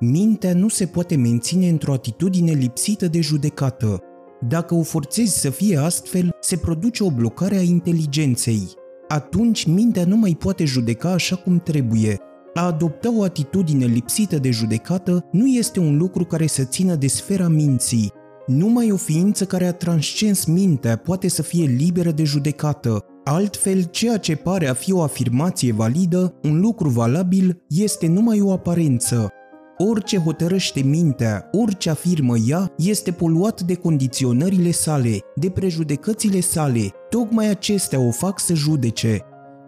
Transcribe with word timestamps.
Mintea 0.00 0.54
nu 0.54 0.68
se 0.68 0.86
poate 0.86 1.16
menține 1.16 1.68
într-o 1.68 1.92
atitudine 1.92 2.52
lipsită 2.52 3.06
de 3.06 3.20
judecată. 3.20 4.02
Dacă 4.48 4.74
o 4.74 4.82
forțezi 4.82 5.40
să 5.40 5.50
fie 5.50 5.76
astfel, 5.76 6.30
se 6.40 6.56
produce 6.56 7.04
o 7.04 7.10
blocare 7.10 7.56
a 7.56 7.62
inteligenței. 7.62 8.68
Atunci 9.08 9.66
mintea 9.66 10.04
nu 10.04 10.16
mai 10.16 10.36
poate 10.38 10.64
judeca 10.64 11.12
așa 11.12 11.36
cum 11.36 11.60
trebuie. 11.60 12.16
A 12.54 12.66
adopta 12.66 13.16
o 13.16 13.22
atitudine 13.22 13.84
lipsită 13.84 14.38
de 14.38 14.50
judecată 14.50 15.24
nu 15.32 15.46
este 15.46 15.80
un 15.80 15.96
lucru 15.96 16.24
care 16.24 16.46
să 16.46 16.64
țină 16.64 16.94
de 16.94 17.06
sfera 17.06 17.48
minții. 17.48 18.12
Numai 18.46 18.90
o 18.92 18.96
ființă 18.96 19.44
care 19.44 19.66
a 19.66 19.72
transcens 19.72 20.44
mintea 20.44 20.96
poate 20.96 21.28
să 21.28 21.42
fie 21.42 21.64
liberă 21.64 22.10
de 22.10 22.24
judecată. 22.24 23.04
Altfel, 23.24 23.82
ceea 23.82 24.16
ce 24.16 24.36
pare 24.36 24.68
a 24.68 24.74
fi 24.74 24.92
o 24.92 25.02
afirmație 25.02 25.72
validă, 25.72 26.34
un 26.42 26.60
lucru 26.60 26.88
valabil, 26.88 27.62
este 27.68 28.06
numai 28.06 28.40
o 28.40 28.52
aparență. 28.52 29.32
Orice 29.80 30.18
hotărăște 30.18 30.80
mintea, 30.80 31.48
orice 31.52 31.90
afirmă 31.90 32.36
ea, 32.46 32.72
este 32.76 33.12
poluat 33.12 33.60
de 33.60 33.74
condiționările 33.74 34.70
sale, 34.70 35.18
de 35.34 35.50
prejudecățile 35.50 36.40
sale. 36.40 36.90
Tocmai 37.08 37.48
acestea 37.48 38.00
o 38.00 38.10
fac 38.10 38.40
să 38.40 38.54
judece. 38.54 39.20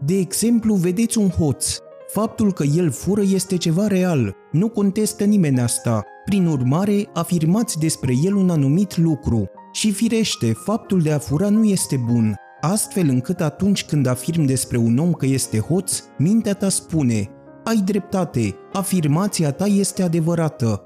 De 0.04 0.18
exemplu, 0.18 0.74
vedeți 0.74 1.18
un 1.18 1.28
hoț. 1.28 1.76
Faptul 2.12 2.52
că 2.52 2.64
el 2.76 2.90
fură 2.90 3.22
este 3.22 3.56
ceva 3.56 3.86
real, 3.86 4.34
nu 4.52 4.68
contestă 4.68 5.24
nimeni 5.24 5.60
asta. 5.60 6.04
Prin 6.24 6.46
urmare, 6.46 7.08
afirmați 7.12 7.78
despre 7.78 8.12
el 8.24 8.34
un 8.34 8.50
anumit 8.50 8.96
lucru. 8.96 9.48
Și 9.72 9.92
firește, 9.92 10.52
faptul 10.52 11.00
de 11.00 11.12
a 11.12 11.18
fura 11.18 11.48
nu 11.48 11.64
este 11.64 11.96
bun, 12.06 12.34
astfel 12.60 13.08
încât 13.08 13.40
atunci 13.40 13.84
când 13.84 14.06
afirm 14.06 14.44
despre 14.44 14.76
un 14.76 14.98
om 14.98 15.12
că 15.12 15.26
este 15.26 15.58
hoț, 15.58 16.02
mintea 16.18 16.54
ta 16.54 16.68
spune 16.68 17.30
ai 17.70 17.82
dreptate, 17.84 18.54
afirmația 18.72 19.52
ta 19.52 19.66
este 19.66 20.02
adevărată. 20.02 20.82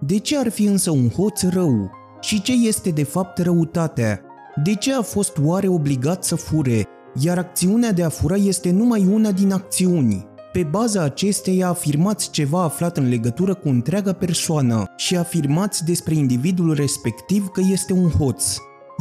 De 0.00 0.18
ce 0.18 0.38
ar 0.38 0.48
fi 0.48 0.64
însă 0.64 0.90
un 0.90 1.08
hoț 1.08 1.42
rău? 1.42 1.90
Și 2.20 2.42
ce 2.42 2.52
este 2.52 2.90
de 2.90 3.02
fapt 3.02 3.38
răutatea? 3.38 4.20
De 4.62 4.74
ce 4.74 4.94
a 4.94 5.02
fost 5.02 5.36
oare 5.44 5.68
obligat 5.68 6.24
să 6.24 6.34
fure, 6.34 6.82
iar 7.20 7.38
acțiunea 7.38 7.92
de 7.92 8.02
a 8.02 8.08
fura 8.08 8.34
este 8.36 8.70
numai 8.70 9.06
una 9.12 9.32
din 9.32 9.52
acțiuni? 9.52 10.26
Pe 10.52 10.62
baza 10.62 11.02
acesteia 11.02 11.68
afirmați 11.68 12.30
ceva 12.30 12.62
aflat 12.62 12.96
în 12.96 13.08
legătură 13.08 13.54
cu 13.54 13.68
întreaga 13.68 14.12
persoană 14.12 14.84
și 14.96 15.16
afirmați 15.16 15.84
despre 15.84 16.14
individul 16.14 16.74
respectiv 16.74 17.48
că 17.48 17.60
este 17.72 17.92
un 17.92 18.10
hoț. 18.10 18.56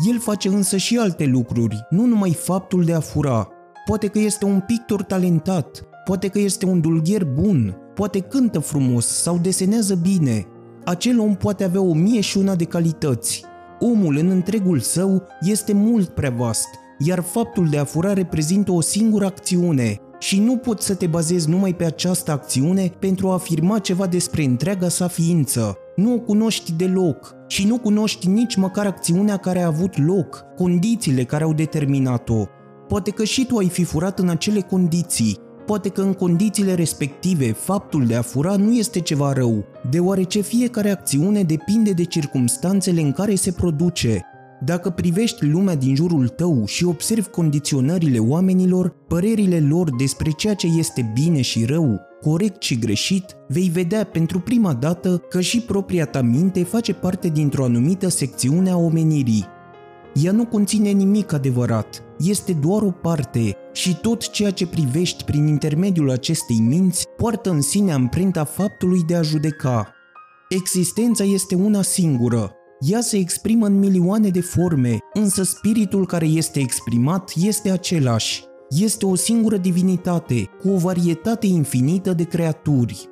El 0.09 0.19
face 0.19 0.47
însă 0.47 0.77
și 0.77 0.97
alte 0.97 1.25
lucruri, 1.25 1.87
nu 1.89 2.05
numai 2.05 2.33
faptul 2.33 2.83
de 2.83 2.93
a 2.93 2.99
fura. 2.99 3.47
Poate 3.85 4.07
că 4.07 4.19
este 4.19 4.45
un 4.45 4.59
pictor 4.59 5.03
talentat, 5.03 5.87
poate 6.07 6.27
că 6.27 6.39
este 6.39 6.65
un 6.65 6.81
dulgher 6.81 7.25
bun, 7.25 7.77
poate 7.95 8.19
cântă 8.19 8.59
frumos 8.59 9.07
sau 9.07 9.37
desenează 9.37 9.95
bine. 9.95 10.45
Acel 10.85 11.19
om 11.19 11.35
poate 11.35 11.63
avea 11.63 11.81
o 11.81 11.93
mie 11.93 12.21
și 12.21 12.37
una 12.37 12.55
de 12.55 12.63
calități. 12.63 13.43
Omul 13.79 14.17
în 14.17 14.29
întregul 14.29 14.79
său 14.79 15.23
este 15.41 15.73
mult 15.73 16.07
prea 16.07 16.29
vast, 16.29 16.67
iar 16.97 17.19
faptul 17.19 17.67
de 17.69 17.77
a 17.77 17.83
fura 17.83 18.13
reprezintă 18.13 18.71
o 18.71 18.81
singură 18.81 19.25
acțiune 19.25 19.99
și 20.19 20.39
nu 20.39 20.57
poți 20.57 20.85
să 20.85 20.95
te 20.95 21.07
bazezi 21.07 21.49
numai 21.49 21.73
pe 21.75 21.85
această 21.85 22.31
acțiune 22.31 22.91
pentru 22.99 23.29
a 23.29 23.33
afirma 23.33 23.79
ceva 23.79 24.07
despre 24.07 24.43
întreaga 24.43 24.89
sa 24.89 25.07
ființă. 25.07 25.77
Nu 25.95 26.13
o 26.13 26.19
cunoști 26.19 26.73
deloc 26.73 27.35
și 27.47 27.67
nu 27.67 27.77
cunoști 27.77 28.27
nici 28.27 28.55
măcar 28.55 28.85
acțiunea 28.85 29.37
care 29.37 29.61
a 29.61 29.67
avut 29.67 30.05
loc, 30.05 30.45
condițiile 30.55 31.23
care 31.23 31.43
au 31.43 31.53
determinat-o. 31.53 32.43
Poate 32.87 33.11
că 33.11 33.23
și 33.23 33.45
tu 33.45 33.57
ai 33.57 33.69
fi 33.69 33.83
furat 33.83 34.19
în 34.19 34.29
acele 34.29 34.59
condiții, 34.59 35.45
Poate 35.67 35.89
că 35.89 36.01
în 36.01 36.13
condițiile 36.13 36.73
respective 36.73 37.51
faptul 37.51 38.05
de 38.05 38.15
a 38.15 38.21
fura 38.21 38.55
nu 38.55 38.73
este 38.73 38.99
ceva 38.99 39.33
rău, 39.33 39.65
deoarece 39.89 40.41
fiecare 40.41 40.89
acțiune 40.89 41.43
depinde 41.43 41.91
de 41.91 42.03
circumstanțele 42.03 43.01
în 43.01 43.11
care 43.11 43.35
se 43.35 43.51
produce. 43.51 44.25
Dacă 44.65 44.89
privești 44.89 45.45
lumea 45.45 45.75
din 45.75 45.95
jurul 45.95 46.27
tău 46.27 46.65
și 46.65 46.85
observi 46.85 47.27
condiționările 47.27 48.19
oamenilor, 48.19 48.95
părerile 49.07 49.59
lor 49.59 49.95
despre 49.95 50.31
ceea 50.31 50.53
ce 50.53 50.67
este 50.77 51.11
bine 51.13 51.41
și 51.41 51.65
rău, 51.65 51.99
corect 52.21 52.61
și 52.61 52.79
greșit, 52.79 53.35
vei 53.47 53.69
vedea 53.69 54.03
pentru 54.03 54.39
prima 54.39 54.73
dată 54.73 55.17
că 55.29 55.41
și 55.41 55.59
propria 55.59 56.05
ta 56.05 56.21
minte 56.21 56.63
face 56.63 56.93
parte 56.93 57.27
dintr-o 57.27 57.63
anumită 57.63 58.07
secțiune 58.07 58.69
a 58.69 58.77
omenirii. 58.77 59.45
Ea 60.23 60.31
nu 60.31 60.45
conține 60.45 60.89
nimic 60.89 61.33
adevărat, 61.33 62.03
este 62.17 62.53
doar 62.53 62.81
o 62.81 62.91
parte 62.91 63.55
și 63.73 63.97
tot 64.01 64.29
ceea 64.29 64.51
ce 64.51 64.67
privești 64.67 65.23
prin 65.23 65.47
intermediul 65.47 66.11
acestei 66.11 66.59
minți 66.59 67.05
poartă 67.17 67.49
în 67.49 67.61
sine 67.61 67.91
amprenta 67.91 68.43
faptului 68.43 69.03
de 69.07 69.15
a 69.15 69.21
judeca. 69.21 69.91
Existența 70.49 71.23
este 71.23 71.55
una 71.55 71.81
singură. 71.81 72.51
Ea 72.79 73.01
se 73.01 73.17
exprimă 73.17 73.65
în 73.65 73.79
milioane 73.79 74.29
de 74.29 74.41
forme, 74.41 74.97
însă 75.13 75.43
spiritul 75.43 76.05
care 76.05 76.25
este 76.25 76.59
exprimat 76.59 77.31
este 77.35 77.71
același. 77.71 78.43
Este 78.69 79.05
o 79.05 79.15
singură 79.15 79.57
divinitate, 79.57 80.49
cu 80.61 80.69
o 80.69 80.77
varietate 80.77 81.47
infinită 81.47 82.13
de 82.13 82.23
creaturi. 82.23 83.09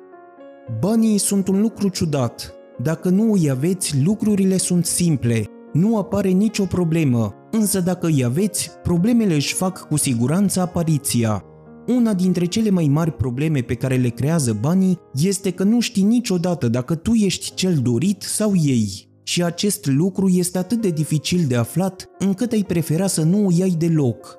Banii 0.80 1.18
sunt 1.18 1.48
un 1.48 1.60
lucru 1.60 1.88
ciudat. 1.88 2.54
Dacă 2.82 3.08
nu 3.08 3.32
îi 3.32 3.50
aveți, 3.50 4.02
lucrurile 4.04 4.56
sunt 4.56 4.86
simple. 4.86 5.44
Nu 5.72 5.98
apare 5.98 6.28
nicio 6.28 6.64
problemă, 6.64 7.34
însă 7.56 7.80
dacă 7.80 8.06
îi 8.06 8.24
aveți, 8.24 8.70
problemele 8.82 9.34
își 9.34 9.54
fac 9.54 9.88
cu 9.88 9.96
siguranță 9.96 10.60
apariția. 10.60 11.44
Una 11.86 12.14
dintre 12.14 12.44
cele 12.44 12.70
mai 12.70 12.86
mari 12.86 13.12
probleme 13.12 13.60
pe 13.60 13.74
care 13.74 13.96
le 13.96 14.08
creează 14.08 14.58
banii 14.60 14.98
este 15.14 15.50
că 15.50 15.62
nu 15.62 15.80
știi 15.80 16.02
niciodată 16.02 16.68
dacă 16.68 16.94
tu 16.94 17.12
ești 17.12 17.54
cel 17.54 17.74
dorit 17.74 18.22
sau 18.22 18.52
ei. 18.54 19.08
Și 19.22 19.42
acest 19.42 19.86
lucru 19.86 20.28
este 20.28 20.58
atât 20.58 20.80
de 20.80 20.90
dificil 20.90 21.44
de 21.48 21.56
aflat 21.56 22.08
încât 22.18 22.52
ai 22.52 22.64
prefera 22.66 23.06
să 23.06 23.22
nu 23.22 23.46
o 23.46 23.50
iei 23.50 23.74
deloc. 23.78 24.38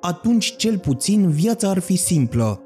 Atunci, 0.00 0.56
cel 0.56 0.78
puțin, 0.78 1.28
viața 1.28 1.68
ar 1.68 1.78
fi 1.78 1.96
simplă. 1.96 2.60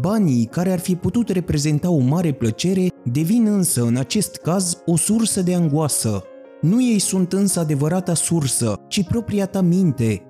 Banii, 0.00 0.44
care 0.44 0.72
ar 0.72 0.78
fi 0.78 0.96
putut 0.96 1.28
reprezenta 1.28 1.90
o 1.90 1.98
mare 1.98 2.32
plăcere, 2.32 2.86
devin 3.04 3.46
însă, 3.46 3.82
în 3.82 3.96
acest 3.96 4.36
caz, 4.36 4.82
o 4.86 4.96
sursă 4.96 5.42
de 5.42 5.54
angoasă. 5.54 6.24
Nu 6.60 6.82
ei 6.82 6.98
sunt 6.98 7.32
însă 7.32 7.60
adevărata 7.60 8.14
sursă, 8.14 8.74
ci 8.88 9.04
propria 9.04 9.46
ta 9.46 9.60
minte. 9.60 10.22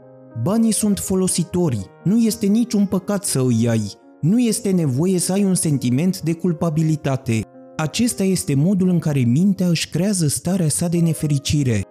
Banii 0.43 0.73
sunt 0.73 0.99
folositori, 0.99 1.87
nu 2.05 2.19
este 2.19 2.47
niciun 2.47 2.87
păcat 2.87 3.25
să 3.25 3.43
îi 3.43 3.69
ai, 3.69 3.93
nu 4.21 4.39
este 4.39 4.71
nevoie 4.71 5.19
să 5.19 5.33
ai 5.33 5.45
un 5.45 5.55
sentiment 5.55 6.21
de 6.21 6.33
culpabilitate. 6.33 7.41
Acesta 7.77 8.23
este 8.23 8.55
modul 8.55 8.89
în 8.89 8.99
care 8.99 9.21
mintea 9.21 9.67
își 9.67 9.89
creează 9.91 10.27
starea 10.27 10.69
sa 10.69 10.89
de 10.89 10.99
nefericire. 10.99 11.83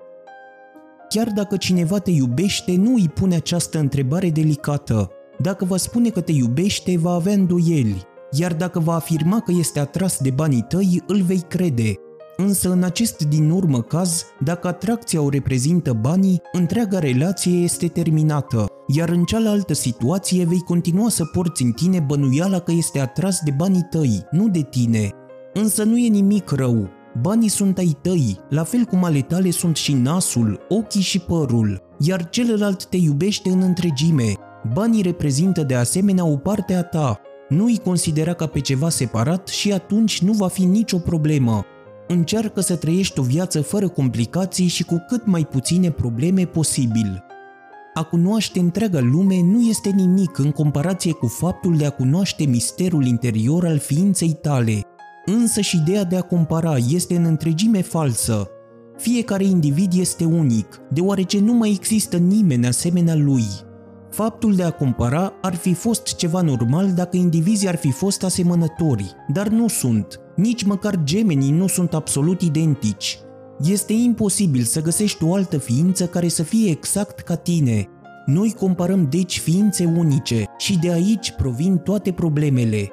Chiar 1.10 1.28
dacă 1.36 1.58
cineva 1.58 2.00
te 2.00 2.12
iubește, 2.12 2.76
nu 2.76 2.94
îi 2.94 3.10
pune 3.14 3.36
această 3.36 3.80
întrebare 3.80 4.30
delicată. 4.30 5.10
Dacă 5.42 5.66
va 5.66 5.78
spune 5.78 6.10
că 6.10 6.22
te 6.22 6.32
iubește, 6.32 6.98
va 6.98 7.12
avea 7.12 7.34
îndoieli, 7.34 8.02
iar 8.32 8.54
dacă 8.54 8.80
va 8.80 8.94
afirma 8.94 9.40
că 9.40 9.52
este 9.60 9.80
atras 9.80 10.20
de 10.22 10.30
banii 10.30 10.66
tăi, 10.68 11.04
îl 11.08 11.22
vei 11.22 11.44
crede. 11.48 11.94
Însă 12.42 12.72
în 12.72 12.84
acest 12.84 13.24
din 13.24 13.50
urmă 13.50 13.82
caz, 13.82 14.26
dacă 14.44 14.68
atracția 14.68 15.22
o 15.22 15.30
reprezintă 15.30 15.94
banii, 15.94 16.42
întreaga 16.52 17.00
relație 17.00 17.64
este 17.64 17.88
terminată, 17.88 18.66
iar 18.88 19.10
în 19.10 19.24
cealaltă 19.24 19.74
situație 19.74 20.46
vei 20.46 20.60
continua 20.60 21.10
să 21.10 21.26
porți 21.26 21.64
în 21.64 21.72
tine 21.72 22.00
bănuiala 22.00 22.60
că 22.60 22.72
este 22.72 23.00
atras 23.00 23.40
de 23.44 23.52
banii 23.58 23.88
tăi, 23.90 24.26
nu 24.32 24.50
de 24.50 24.62
tine. 24.70 25.10
Însă 25.54 25.84
nu 25.84 25.98
e 25.98 26.08
nimic 26.08 26.50
rău, 26.50 26.90
banii 27.22 27.50
sunt 27.50 27.78
ai 27.78 27.98
tăi, 28.02 28.40
la 28.50 28.64
fel 28.64 28.84
cum 28.84 29.04
ale 29.04 29.22
tale 29.22 29.52
sunt 29.52 29.76
și 29.76 29.94
nasul, 29.94 30.60
ochii 30.70 31.02
și 31.02 31.20
părul, 31.20 31.82
iar 31.98 32.30
celălalt 32.30 32.86
te 32.86 32.98
iubește 32.98 33.50
în 33.50 33.62
întregime. 33.62 34.34
Banii 34.74 35.02
reprezintă 35.02 35.64
de 35.64 35.76
asemenea 35.76 36.26
o 36.26 36.38
parte 36.38 36.74
a 36.74 36.84
ta, 36.84 37.22
nu 37.50 37.66
îi 37.66 37.82
considera 37.84 38.34
ca 38.34 38.46
pe 38.46 38.60
ceva 38.60 38.90
separat 38.90 39.48
și 39.48 39.72
atunci 39.72 40.22
nu 40.22 40.32
va 40.32 40.48
fi 40.48 40.66
nicio 40.66 40.98
problemă 40.98 41.66
încearcă 42.12 42.62
să 42.62 42.76
trăiești 42.76 43.20
o 43.20 43.24
viață 43.24 43.62
fără 43.62 43.88
complicații 43.88 44.68
și 44.68 44.84
cu 44.84 45.06
cât 45.08 45.26
mai 45.26 45.46
puține 45.46 45.92
probleme 45.92 46.46
posibil. 46.46 47.24
A 47.94 48.04
cunoaște 48.04 48.60
întreaga 48.60 49.00
lume 49.00 49.42
nu 49.42 49.62
este 49.62 49.90
nimic 49.90 50.38
în 50.38 50.52
comparație 50.52 51.12
cu 51.12 51.28
faptul 51.28 51.78
de 51.78 51.86
a 51.86 51.90
cunoaște 51.90 52.46
misterul 52.46 53.06
interior 53.06 53.66
al 53.66 53.78
ființei 53.78 54.38
tale. 54.42 54.82
Însă 55.26 55.62
și 55.62 55.78
ideea 55.78 56.04
de 56.04 56.16
a 56.16 56.22
compara 56.22 56.76
este 56.90 57.16
în 57.16 57.24
întregime 57.24 57.82
falsă. 57.82 58.48
Fiecare 58.98 59.44
individ 59.44 59.94
este 59.98 60.26
unic, 60.26 60.82
deoarece 60.92 61.40
nu 61.40 61.54
mai 61.54 61.70
există 61.70 62.18
nimeni 62.18 62.68
asemenea 62.68 63.16
lui. 63.16 63.46
Faptul 64.10 64.56
de 64.56 64.64
a 64.64 64.72
compara 64.72 65.34
ar 65.42 65.56
fi 65.56 65.74
fost 65.74 66.16
ceva 66.16 66.42
normal 66.42 66.92
dacă 66.94 67.18
indivizii 67.18 67.68
ar 67.68 67.76
fi 67.76 67.92
fost 67.92 68.24
asemănători, 68.24 69.16
dar 69.28 69.48
nu 69.48 69.68
sunt. 69.68 70.20
Nici 70.40 70.64
măcar 70.64 71.04
gemenii 71.04 71.52
nu 71.52 71.68
sunt 71.68 71.94
absolut 71.94 72.42
identici. 72.42 73.20
Este 73.64 73.94
imposibil 73.94 74.64
să 74.64 74.82
găsești 74.82 75.24
o 75.24 75.34
altă 75.34 75.58
ființă 75.58 76.06
care 76.06 76.28
să 76.28 76.44
fie 76.44 76.70
exact 76.70 77.20
ca 77.20 77.36
tine. 77.36 77.88
Noi 78.26 78.56
comparăm 78.60 79.08
deci 79.10 79.40
ființe 79.40 79.94
unice 79.98 80.44
și 80.58 80.78
de 80.78 80.92
aici 80.92 81.32
provin 81.32 81.78
toate 81.78 82.12
problemele. 82.12 82.90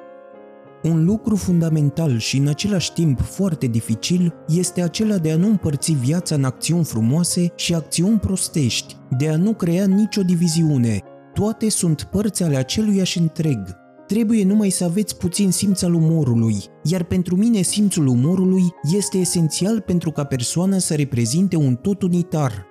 Un 0.83 1.05
lucru 1.05 1.35
fundamental 1.35 2.17
și 2.17 2.37
în 2.37 2.47
același 2.47 2.93
timp 2.93 3.21
foarte 3.21 3.67
dificil 3.67 4.33
este 4.47 4.81
acela 4.81 5.17
de 5.17 5.31
a 5.31 5.37
nu 5.37 5.47
împărți 5.47 5.91
viața 5.91 6.35
în 6.35 6.43
acțiuni 6.43 6.83
frumoase 6.83 7.51
și 7.55 7.73
acțiuni 7.73 8.19
prostești, 8.19 8.95
de 9.17 9.29
a 9.29 9.37
nu 9.37 9.53
crea 9.53 9.85
nicio 9.85 10.21
diviziune. 10.21 11.01
Toate 11.33 11.69
sunt 11.69 12.03
părți 12.03 12.43
ale 12.43 12.55
aceluiași 12.55 13.17
întreg. 13.17 13.85
Trebuie 14.07 14.43
numai 14.43 14.69
să 14.69 14.83
aveți 14.83 15.17
puțin 15.17 15.51
simț 15.51 15.81
al 15.81 15.93
umorului, 15.93 16.55
iar 16.83 17.03
pentru 17.03 17.35
mine 17.35 17.61
simțul 17.61 18.07
umorului 18.07 18.63
este 18.95 19.17
esențial 19.17 19.81
pentru 19.81 20.11
ca 20.11 20.23
persoana 20.23 20.77
să 20.77 20.95
reprezinte 20.95 21.55
un 21.55 21.75
tot 21.75 22.01
unitar. 22.01 22.65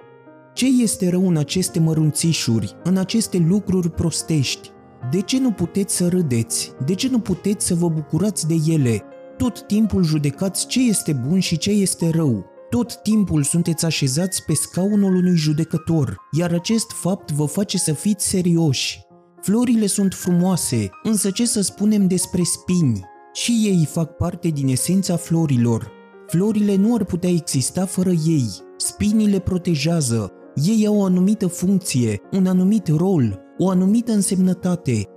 Ce 0.55 0.67
este 0.83 1.09
rău 1.11 1.29
în 1.29 1.37
aceste 1.37 1.81
mărunțișuri, 1.81 2.77
în 2.85 2.97
aceste 2.97 3.45
lucruri 3.49 3.91
prostești? 3.91 4.71
De 5.11 5.21
ce 5.21 5.41
nu 5.41 5.51
puteți 5.51 5.97
să 5.97 6.09
râdeți? 6.09 6.73
De 6.87 6.95
ce 6.95 7.09
nu 7.09 7.19
puteți 7.19 7.67
să 7.67 7.75
vă 7.75 7.89
bucurați 7.89 8.47
de 8.47 8.55
ele? 8.73 9.03
Tot 9.37 9.67
timpul 9.67 10.03
judecați 10.03 10.67
ce 10.67 10.89
este 10.89 11.13
bun 11.13 11.39
și 11.39 11.59
ce 11.59 11.71
este 11.71 12.11
rău. 12.11 12.45
Tot 12.71 13.03
timpul 13.03 13.43
sunteți 13.43 13.85
așezați 13.85 14.45
pe 14.45 14.55
scaunul 14.55 15.15
unui 15.15 15.37
judecător, 15.37 16.17
iar 16.39 16.53
acest 16.53 16.91
fapt 16.91 17.33
vă 17.33 17.45
face 17.45 17.79
să 17.79 17.93
fiți 17.93 18.29
serioși. 18.29 19.06
Florile 19.47 19.87
sunt 19.87 20.15
frumoase, 20.15 20.91
însă 21.03 21.31
ce 21.31 21.47
să 21.47 21.61
spunem 21.61 22.07
despre 22.07 22.43
spini? 22.43 23.05
Și 23.33 23.53
ei 23.65 23.89
fac 23.91 24.17
parte 24.17 24.49
din 24.49 24.69
esența 24.69 25.17
florilor. 25.17 25.91
Florile 26.27 26.77
nu 26.77 26.95
ar 26.95 27.05
putea 27.05 27.31
exista 27.31 27.85
fără 27.85 28.11
ei. 28.11 28.47
Spinii 28.77 29.29
le 29.29 29.39
protejează. 29.39 30.33
Ei 30.55 30.87
au 30.87 30.97
o 30.97 31.05
anumită 31.05 31.47
funcție, 31.47 32.21
un 32.33 32.47
anumit 32.47 32.89
rol, 32.89 33.41
o 33.59 33.69
anumită 33.69 34.13
însemnătate. 34.13 35.09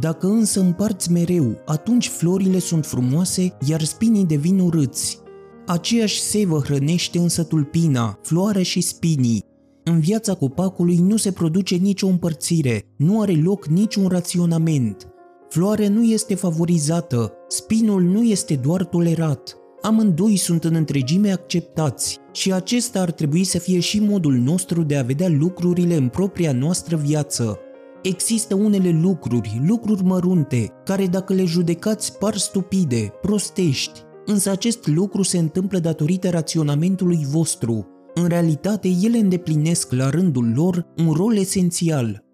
Dacă 0.00 0.26
însă 0.26 0.60
împarți 0.60 1.12
mereu, 1.12 1.62
atunci 1.66 2.08
florile 2.08 2.58
sunt 2.58 2.86
frumoase, 2.86 3.56
iar 3.66 3.82
spinii 3.82 4.24
devin 4.24 4.58
urâți. 4.58 5.18
Aceeași 5.66 6.20
sevă 6.20 6.58
hrănește 6.58 7.18
însă 7.18 7.44
tulpina, 7.44 8.18
floarea 8.22 8.62
și 8.62 8.80
spinii. 8.80 9.44
În 9.90 10.00
viața 10.00 10.34
copacului 10.34 10.96
nu 10.96 11.16
se 11.16 11.32
produce 11.32 11.74
nicio 11.74 12.06
împărțire, 12.06 12.84
nu 12.96 13.20
are 13.20 13.32
loc 13.32 13.66
niciun 13.66 14.06
raționament. 14.06 15.08
Floarea 15.48 15.88
nu 15.88 16.02
este 16.02 16.34
favorizată, 16.34 17.32
spinul 17.48 18.02
nu 18.02 18.22
este 18.22 18.54
doar 18.54 18.84
tolerat. 18.84 19.56
Amândoi 19.82 20.36
sunt 20.36 20.64
în 20.64 20.74
întregime 20.74 21.32
acceptați 21.32 22.18
și 22.32 22.52
acesta 22.52 23.00
ar 23.00 23.10
trebui 23.10 23.44
să 23.44 23.58
fie 23.58 23.80
și 23.80 24.00
modul 24.00 24.34
nostru 24.34 24.82
de 24.82 24.96
a 24.96 25.02
vedea 25.02 25.28
lucrurile 25.28 25.94
în 25.94 26.08
propria 26.08 26.52
noastră 26.52 26.96
viață. 26.96 27.58
Există 28.02 28.54
unele 28.54 28.98
lucruri, 29.02 29.62
lucruri 29.66 30.04
mărunte, 30.04 30.72
care 30.84 31.06
dacă 31.06 31.32
le 31.32 31.44
judecați 31.44 32.18
par 32.18 32.36
stupide, 32.36 33.12
prostești, 33.22 34.00
însă 34.26 34.50
acest 34.50 34.86
lucru 34.86 35.22
se 35.22 35.38
întâmplă 35.38 35.78
datorită 35.78 36.30
raționamentului 36.30 37.26
vostru. 37.30 37.86
În 38.20 38.28
realitate, 38.28 38.88
ele 39.02 39.18
îndeplinesc 39.18 39.92
la 39.92 40.10
rândul 40.10 40.52
lor 40.54 40.86
un 40.96 41.12
rol 41.12 41.36
esențial. 41.36 42.24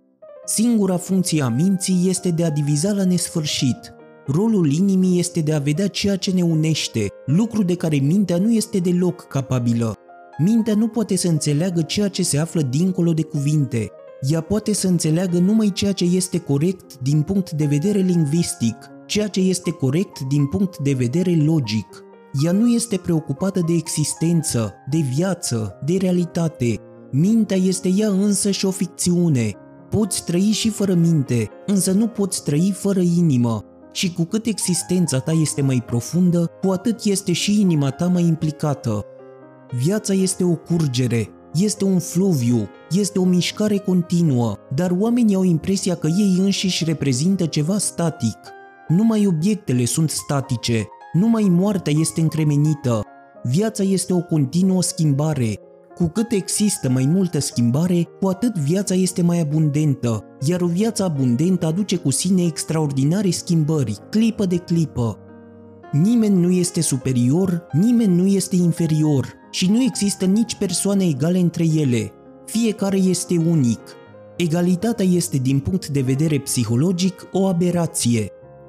Singura 0.44 0.96
funcție 0.96 1.42
a 1.42 1.48
minții 1.48 2.06
este 2.08 2.30
de 2.30 2.44
a 2.44 2.50
diviza 2.50 2.92
la 2.92 3.04
nesfârșit. 3.04 3.94
Rolul 4.26 4.72
inimii 4.72 5.18
este 5.18 5.40
de 5.40 5.52
a 5.52 5.58
vedea 5.58 5.88
ceea 5.88 6.16
ce 6.16 6.30
ne 6.30 6.42
unește, 6.42 7.08
lucru 7.26 7.62
de 7.62 7.74
care 7.74 7.96
mintea 7.96 8.38
nu 8.38 8.52
este 8.52 8.78
deloc 8.78 9.26
capabilă. 9.28 9.94
Mintea 10.38 10.74
nu 10.74 10.88
poate 10.88 11.16
să 11.16 11.28
înțeleagă 11.28 11.82
ceea 11.82 12.08
ce 12.08 12.22
se 12.22 12.38
află 12.38 12.62
dincolo 12.62 13.12
de 13.12 13.22
cuvinte, 13.22 13.90
ea 14.20 14.40
poate 14.40 14.72
să 14.72 14.88
înțeleagă 14.88 15.38
numai 15.38 15.72
ceea 15.72 15.92
ce 15.92 16.04
este 16.04 16.38
corect 16.38 16.98
din 16.98 17.22
punct 17.22 17.50
de 17.50 17.64
vedere 17.64 17.98
lingvistic, 17.98 18.76
ceea 19.06 19.28
ce 19.28 19.40
este 19.40 19.70
corect 19.70 20.20
din 20.20 20.46
punct 20.46 20.78
de 20.78 20.92
vedere 20.92 21.36
logic. 21.44 22.03
Ea 22.42 22.52
nu 22.52 22.68
este 22.68 22.96
preocupată 22.96 23.60
de 23.66 23.72
existență, 23.72 24.74
de 24.90 24.98
viață, 25.14 25.78
de 25.84 25.96
realitate. 25.96 26.76
Mintea 27.10 27.56
este 27.56 27.88
ea 27.96 28.08
însă 28.08 28.50
și 28.50 28.66
o 28.66 28.70
ficțiune. 28.70 29.52
Poți 29.90 30.24
trăi 30.24 30.50
și 30.52 30.70
fără 30.70 30.94
minte, 30.94 31.48
însă 31.66 31.92
nu 31.92 32.06
poți 32.06 32.44
trăi 32.44 32.72
fără 32.76 33.00
inimă. 33.00 33.64
Și 33.92 34.12
cu 34.12 34.24
cât 34.24 34.46
existența 34.46 35.18
ta 35.18 35.32
este 35.32 35.62
mai 35.62 35.82
profundă, 35.86 36.50
cu 36.62 36.70
atât 36.70 37.04
este 37.04 37.32
și 37.32 37.60
inima 37.60 37.90
ta 37.90 38.06
mai 38.06 38.22
implicată. 38.22 39.04
Viața 39.82 40.12
este 40.12 40.44
o 40.44 40.54
curgere, 40.54 41.28
este 41.52 41.84
un 41.84 41.98
fluviu, 41.98 42.68
este 42.90 43.18
o 43.18 43.24
mișcare 43.24 43.76
continuă, 43.76 44.56
dar 44.74 44.90
oamenii 44.98 45.34
au 45.34 45.42
impresia 45.42 45.94
că 45.94 46.06
ei 46.06 46.36
înșiși 46.38 46.84
reprezintă 46.84 47.46
ceva 47.46 47.78
static. 47.78 48.38
Numai 48.88 49.26
obiectele 49.26 49.84
sunt 49.84 50.10
statice, 50.10 50.86
numai 51.14 51.42
moartea 51.42 51.92
este 51.96 52.20
încremenită. 52.20 53.02
Viața 53.42 53.82
este 53.82 54.12
o 54.12 54.20
continuă 54.20 54.82
schimbare. 54.82 55.58
Cu 55.94 56.08
cât 56.08 56.32
există 56.32 56.88
mai 56.88 57.06
multă 57.06 57.38
schimbare, 57.38 58.08
cu 58.20 58.28
atât 58.28 58.58
viața 58.58 58.94
este 58.94 59.22
mai 59.22 59.40
abundentă, 59.40 60.24
iar 60.46 60.60
o 60.60 60.66
viață 60.66 61.04
abundentă 61.04 61.66
aduce 61.66 61.96
cu 61.96 62.10
sine 62.10 62.44
extraordinare 62.44 63.30
schimbări, 63.30 63.98
clipă 64.10 64.46
de 64.46 64.56
clipă. 64.56 65.18
Nimeni 65.92 66.40
nu 66.40 66.50
este 66.50 66.80
superior, 66.80 67.66
nimeni 67.72 68.14
nu 68.14 68.26
este 68.26 68.56
inferior 68.56 69.32
și 69.50 69.70
nu 69.70 69.82
există 69.82 70.24
nici 70.24 70.54
persoane 70.54 71.04
egale 71.04 71.38
între 71.38 71.64
ele. 71.74 72.12
Fiecare 72.46 72.96
este 72.96 73.36
unic. 73.48 73.80
Egalitatea 74.36 75.04
este 75.04 75.36
din 75.36 75.58
punct 75.58 75.88
de 75.88 76.00
vedere 76.00 76.38
psihologic 76.38 77.28
o 77.32 77.46
aberație. 77.46 78.28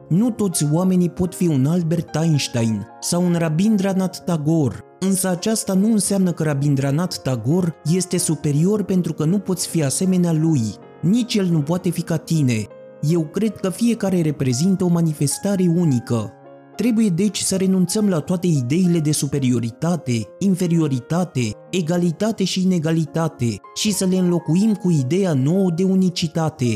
Nu 0.09 0.29
toți 0.29 0.67
oamenii 0.71 1.09
pot 1.09 1.35
fi 1.35 1.47
un 1.47 1.65
Albert 1.65 2.15
Einstein 2.15 2.87
sau 2.99 3.25
un 3.25 3.35
Rabindranath 3.37 4.17
Tagore, 4.17 4.75
însă 4.99 5.29
aceasta 5.29 5.73
nu 5.73 5.91
înseamnă 5.91 6.31
că 6.31 6.43
Rabindranath 6.43 7.15
Tagore 7.15 7.73
este 7.93 8.17
superior 8.17 8.83
pentru 8.83 9.13
că 9.13 9.25
nu 9.25 9.39
poți 9.39 9.67
fi 9.67 9.83
asemenea 9.83 10.31
lui. 10.33 10.61
Nici 11.01 11.35
el 11.35 11.45
nu 11.45 11.61
poate 11.61 11.89
fi 11.89 12.01
ca 12.01 12.17
tine. 12.17 12.67
Eu 13.01 13.21
cred 13.21 13.57
că 13.57 13.69
fiecare 13.69 14.21
reprezintă 14.21 14.83
o 14.83 14.87
manifestare 14.87 15.73
unică. 15.75 16.31
Trebuie 16.75 17.07
deci 17.07 17.39
să 17.39 17.55
renunțăm 17.55 18.09
la 18.09 18.19
toate 18.19 18.47
ideile 18.47 18.99
de 18.99 19.11
superioritate, 19.11 20.21
inferioritate, 20.39 21.51
egalitate 21.71 22.43
și 22.43 22.61
inegalitate 22.61 23.55
și 23.75 23.91
să 23.91 24.05
le 24.05 24.17
înlocuim 24.17 24.73
cu 24.73 24.91
ideea 24.91 25.33
nouă 25.33 25.71
de 25.75 25.83
unicitate. 25.83 26.75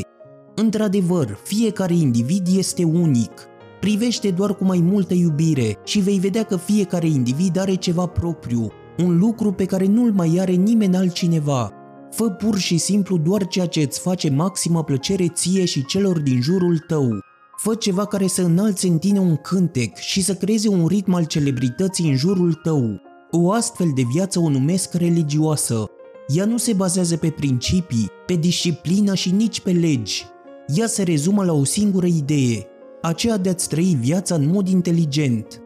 Într-adevăr, 0.54 1.38
fiecare 1.44 1.94
individ 1.94 2.46
este 2.56 2.84
unic. 2.84 3.30
Privește 3.80 4.30
doar 4.30 4.54
cu 4.54 4.64
mai 4.64 4.80
multă 4.80 5.14
iubire 5.14 5.78
și 5.84 6.00
vei 6.00 6.18
vedea 6.18 6.42
că 6.42 6.56
fiecare 6.56 7.06
individ 7.06 7.58
are 7.58 7.74
ceva 7.74 8.06
propriu, 8.06 8.70
un 8.98 9.18
lucru 9.18 9.52
pe 9.52 9.64
care 9.64 9.86
nu-l 9.86 10.12
mai 10.12 10.36
are 10.40 10.52
nimeni 10.52 10.96
altcineva. 10.96 11.72
Fă 12.10 12.28
pur 12.28 12.58
și 12.58 12.78
simplu 12.78 13.16
doar 13.16 13.46
ceea 13.46 13.66
ce 13.66 13.80
îți 13.80 14.00
face 14.00 14.30
maximă 14.30 14.84
plăcere 14.84 15.28
ție 15.28 15.64
și 15.64 15.84
celor 15.84 16.18
din 16.18 16.40
jurul 16.40 16.78
tău. 16.78 17.08
Fă 17.56 17.74
ceva 17.74 18.06
care 18.06 18.26
să 18.26 18.42
înalțe 18.42 18.88
în 18.88 18.98
tine 18.98 19.18
un 19.18 19.36
cântec 19.36 19.96
și 19.96 20.22
să 20.22 20.34
creeze 20.34 20.68
un 20.68 20.86
ritm 20.86 21.14
al 21.14 21.24
celebrității 21.24 22.10
în 22.10 22.16
jurul 22.16 22.52
tău. 22.52 23.00
O 23.30 23.52
astfel 23.52 23.90
de 23.94 24.02
viață 24.12 24.40
o 24.40 24.48
numesc 24.48 24.94
religioasă. 24.94 25.84
Ea 26.28 26.44
nu 26.44 26.56
se 26.56 26.72
bazează 26.72 27.16
pe 27.16 27.30
principii, 27.30 28.08
pe 28.26 28.34
disciplină 28.34 29.14
și 29.14 29.30
nici 29.30 29.60
pe 29.60 29.70
legi. 29.70 30.24
Ea 30.76 30.86
se 30.86 31.02
rezumă 31.02 31.44
la 31.44 31.52
o 31.52 31.64
singură 31.64 32.06
idee, 32.06 32.66
aceea 33.02 33.36
de 33.36 33.48
a-ți 33.48 33.68
trăi 33.68 33.96
viața 34.00 34.34
în 34.34 34.50
mod 34.50 34.68
inteligent. 34.68 35.62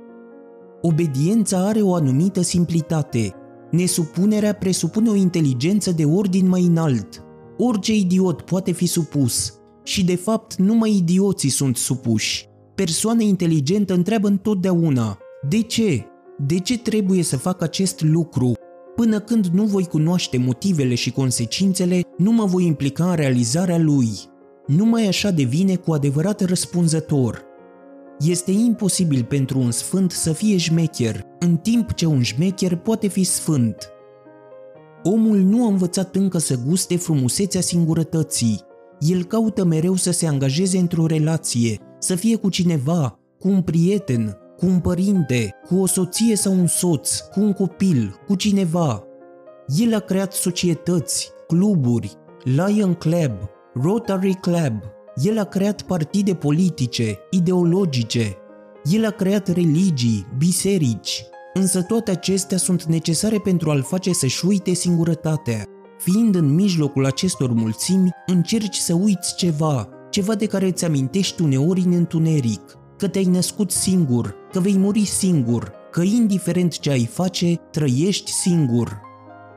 Obediența 0.83 1.67
are 1.67 1.81
o 1.81 1.95
anumită 1.95 2.41
simplitate. 2.41 3.35
Nesupunerea 3.71 4.55
presupune 4.55 5.11
o 5.11 5.15
inteligență 5.15 5.91
de 5.91 6.05
ordin 6.05 6.49
mai 6.49 6.63
înalt. 6.63 7.25
Orice 7.59 7.95
idiot 7.95 8.41
poate 8.41 8.73
fi 8.73 8.87
supus, 8.87 9.55
și 9.83 10.05
de 10.05 10.17
fapt 10.17 10.55
numai 10.55 10.97
idioții 10.97 11.51
sunt 11.51 11.77
supuși. 11.77 12.49
Persoana 12.75 13.23
inteligentă 13.23 13.95
întreabă 13.95 14.29
întotdeauna, 14.29 15.19
de 15.49 15.61
ce? 15.63 16.05
De 16.39 16.59
ce 16.59 16.79
trebuie 16.79 17.23
să 17.23 17.37
fac 17.37 17.63
acest 17.63 18.03
lucru? 18.03 18.53
Până 18.97 19.21
când 19.21 19.47
nu 19.47 19.65
voi 19.65 19.85
cunoaște 19.85 20.39
motivele 20.39 20.95
și 20.95 21.11
consecințele, 21.11 22.01
nu 22.19 22.33
mă 22.33 22.45
voi 22.45 22.67
implica 22.67 23.11
în 23.11 23.17
realizarea 23.17 23.79
lui. 23.79 24.09
Numai 24.67 25.07
așa 25.07 25.31
devine 25.31 25.77
cu 25.77 25.93
adevărat 25.93 26.41
răspunzător. 26.41 27.43
Este 28.19 28.51
imposibil 28.51 29.25
pentru 29.25 29.59
un 29.59 29.71
sfânt 29.71 30.11
să 30.11 30.33
fie 30.33 30.57
șmecher, 30.57 31.27
în 31.39 31.57
timp 31.57 31.93
ce 31.93 32.07
un 32.07 32.23
șmecher 32.23 32.77
poate 32.77 33.09
fi 33.09 33.25
sfânt. 33.25 33.89
Omul 35.03 35.39
nu 35.39 35.65
a 35.65 35.69
învățat 35.69 36.17
încă 36.17 36.39
să 36.39 36.59
guste 36.67 36.97
frumusețea 36.97 37.61
singurătății, 37.61 38.61
el 38.99 39.25
caută 39.25 39.65
mereu 39.65 39.95
să 39.95 40.11
se 40.11 40.27
angajeze 40.27 40.79
într-o 40.79 41.07
relație, 41.07 41.79
să 41.99 42.15
fie 42.15 42.37
cu 42.37 42.49
cineva, 42.49 43.19
cu 43.39 43.49
un 43.49 43.63
prieten, 43.63 44.37
cu 44.57 44.67
un 44.67 44.81
părinte, 44.81 45.55
cu 45.67 45.77
o 45.77 45.87
soție 45.87 46.37
sau 46.37 46.53
un 46.53 46.67
soț, 46.67 47.19
cu 47.19 47.41
un 47.41 47.53
copil, 47.53 48.15
cu 48.27 48.35
cineva. 48.35 49.05
El 49.67 49.95
a 49.95 49.99
creat 49.99 50.33
societăți, 50.33 51.31
cluburi, 51.47 52.13
Lion 52.45 52.95
Club, 52.95 53.33
Rotary 53.83 54.35
Club. 54.35 54.83
El 55.15 55.39
a 55.39 55.45
creat 55.45 55.83
partide 55.83 56.35
politice, 56.35 57.19
ideologice. 57.31 58.37
El 58.85 59.05
a 59.05 59.11
creat 59.11 59.49
religii, 59.49 60.27
biserici, 60.39 61.25
însă 61.55 61.83
toate 61.83 62.11
acestea 62.11 62.57
sunt 62.57 62.83
necesare 62.83 63.39
pentru 63.39 63.71
a-l 63.71 63.83
face 63.83 64.13
să-și 64.13 64.47
uite 64.47 64.73
singurătatea. 64.73 65.65
Fiind 65.99 66.35
în 66.35 66.55
mijlocul 66.55 67.07
acestor 67.07 67.53
mulțimi, 67.53 68.11
încerci 68.27 68.77
să 68.77 68.95
uiți 68.95 69.35
ceva, 69.37 69.89
ceva 70.11 70.35
de 70.35 70.47
care 70.47 70.67
îți 70.67 70.85
amintești 70.85 71.43
uneori 71.43 71.81
în 71.81 71.93
întuneric, 71.93 72.79
că 72.97 73.09
te-ai 73.09 73.25
născut 73.25 73.71
singur, 73.71 74.35
că 74.53 74.61
vei 74.61 74.77
muri 74.77 75.05
singur, 75.05 75.73
că 75.91 76.03
indiferent 76.03 76.79
ce 76.79 76.91
ai 76.91 77.07
face, 77.07 77.55
trăiești 77.71 78.31
singur. 78.31 79.01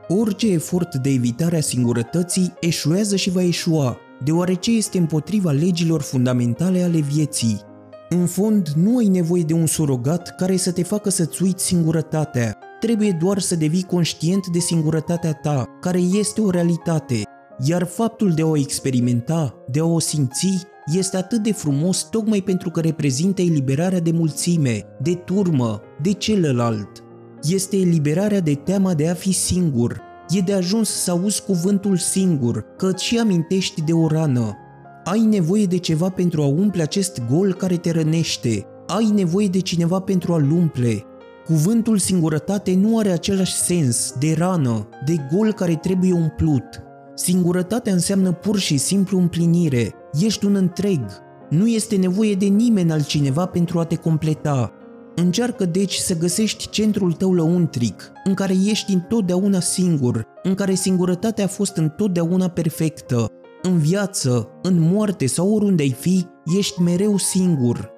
Orice 0.08 0.52
efort 0.52 0.94
de 0.94 1.10
evitare 1.10 1.56
a 1.56 1.60
singurătății 1.60 2.54
eșuează 2.60 3.16
și 3.16 3.30
va 3.30 3.42
eșua, 3.42 3.98
deoarece 4.24 4.70
este 4.70 4.98
împotriva 4.98 5.50
legilor 5.50 6.02
fundamentale 6.02 6.82
ale 6.82 7.00
vieții. 7.00 7.60
În 8.08 8.26
fond, 8.26 8.68
nu 8.68 8.96
ai 8.96 9.08
nevoie 9.08 9.42
de 9.42 9.52
un 9.52 9.66
surogat 9.66 10.34
care 10.36 10.56
să 10.56 10.72
te 10.72 10.82
facă 10.82 11.10
să-ți 11.10 11.42
uiți 11.42 11.64
singurătatea. 11.64 12.58
Trebuie 12.80 13.16
doar 13.20 13.38
să 13.38 13.56
devii 13.56 13.82
conștient 13.82 14.46
de 14.46 14.58
singurătatea 14.58 15.32
ta, 15.32 15.64
care 15.80 15.98
este 15.98 16.40
o 16.40 16.50
realitate, 16.50 17.22
iar 17.64 17.86
faptul 17.86 18.32
de 18.32 18.42
a 18.42 18.46
o 18.46 18.56
experimenta, 18.56 19.54
de 19.70 19.80
a 19.80 19.84
o 19.84 19.98
simți, 19.98 20.66
este 20.86 21.16
atât 21.16 21.42
de 21.42 21.52
frumos 21.52 22.02
tocmai 22.02 22.40
pentru 22.40 22.70
că 22.70 22.80
reprezintă 22.80 23.42
eliberarea 23.42 24.00
de 24.00 24.10
mulțime, 24.10 24.82
de 25.02 25.14
turmă, 25.14 25.80
de 26.02 26.12
celălalt. 26.12 27.04
Este 27.42 27.76
eliberarea 27.76 28.40
de 28.40 28.54
teama 28.54 28.94
de 28.94 29.08
a 29.08 29.14
fi 29.14 29.32
singur. 29.32 30.00
E 30.28 30.40
de 30.40 30.52
ajuns 30.52 30.90
să 30.90 31.10
auzi 31.10 31.42
cuvântul 31.42 31.96
singur, 31.96 32.64
că 32.76 32.86
îți 32.86 33.04
și 33.04 33.18
amintești 33.18 33.82
de 33.82 33.92
o 33.92 34.06
rană. 34.06 34.56
Ai 35.04 35.20
nevoie 35.20 35.64
de 35.64 35.76
ceva 35.78 36.08
pentru 36.08 36.42
a 36.42 36.46
umple 36.46 36.82
acest 36.82 37.22
gol 37.30 37.54
care 37.54 37.76
te 37.76 37.90
rănește. 37.90 38.66
Ai 38.86 39.10
nevoie 39.14 39.48
de 39.48 39.60
cineva 39.60 40.00
pentru 40.00 40.32
a-l 40.32 40.50
umple. 40.50 41.04
Cuvântul 41.46 41.98
singurătate 41.98 42.74
nu 42.74 42.98
are 42.98 43.10
același 43.10 43.52
sens 43.52 44.14
de 44.18 44.34
rană, 44.38 44.88
de 45.04 45.16
gol 45.34 45.52
care 45.52 45.74
trebuie 45.74 46.12
umplut. 46.12 46.82
Singurătatea 47.14 47.92
înseamnă 47.92 48.32
pur 48.32 48.58
și 48.58 48.76
simplu 48.76 49.18
împlinire. 49.18 49.94
Ești 50.20 50.44
un 50.44 50.54
întreg. 50.54 51.00
Nu 51.50 51.66
este 51.66 51.96
nevoie 51.96 52.34
de 52.34 52.46
nimeni 52.46 52.92
altcineva 52.92 53.46
pentru 53.46 53.78
a 53.78 53.84
te 53.84 53.94
completa. 53.94 54.72
Încearcă 55.20 55.64
deci 55.64 55.94
să 55.94 56.16
găsești 56.16 56.68
centrul 56.68 57.12
tău 57.12 57.34
lăuntric, 57.34 58.12
în 58.24 58.34
care 58.34 58.54
ești 58.66 58.92
întotdeauna 58.92 59.60
singur, 59.60 60.24
în 60.42 60.54
care 60.54 60.74
singurătatea 60.74 61.44
a 61.44 61.48
fost 61.48 61.76
întotdeauna 61.76 62.48
perfectă. 62.48 63.26
În 63.62 63.78
viață, 63.78 64.48
în 64.62 64.80
moarte 64.80 65.26
sau 65.26 65.54
oriunde 65.54 65.82
ai 65.82 65.96
fi, 66.00 66.26
ești 66.56 66.82
mereu 66.82 67.16
singur. 67.16 67.90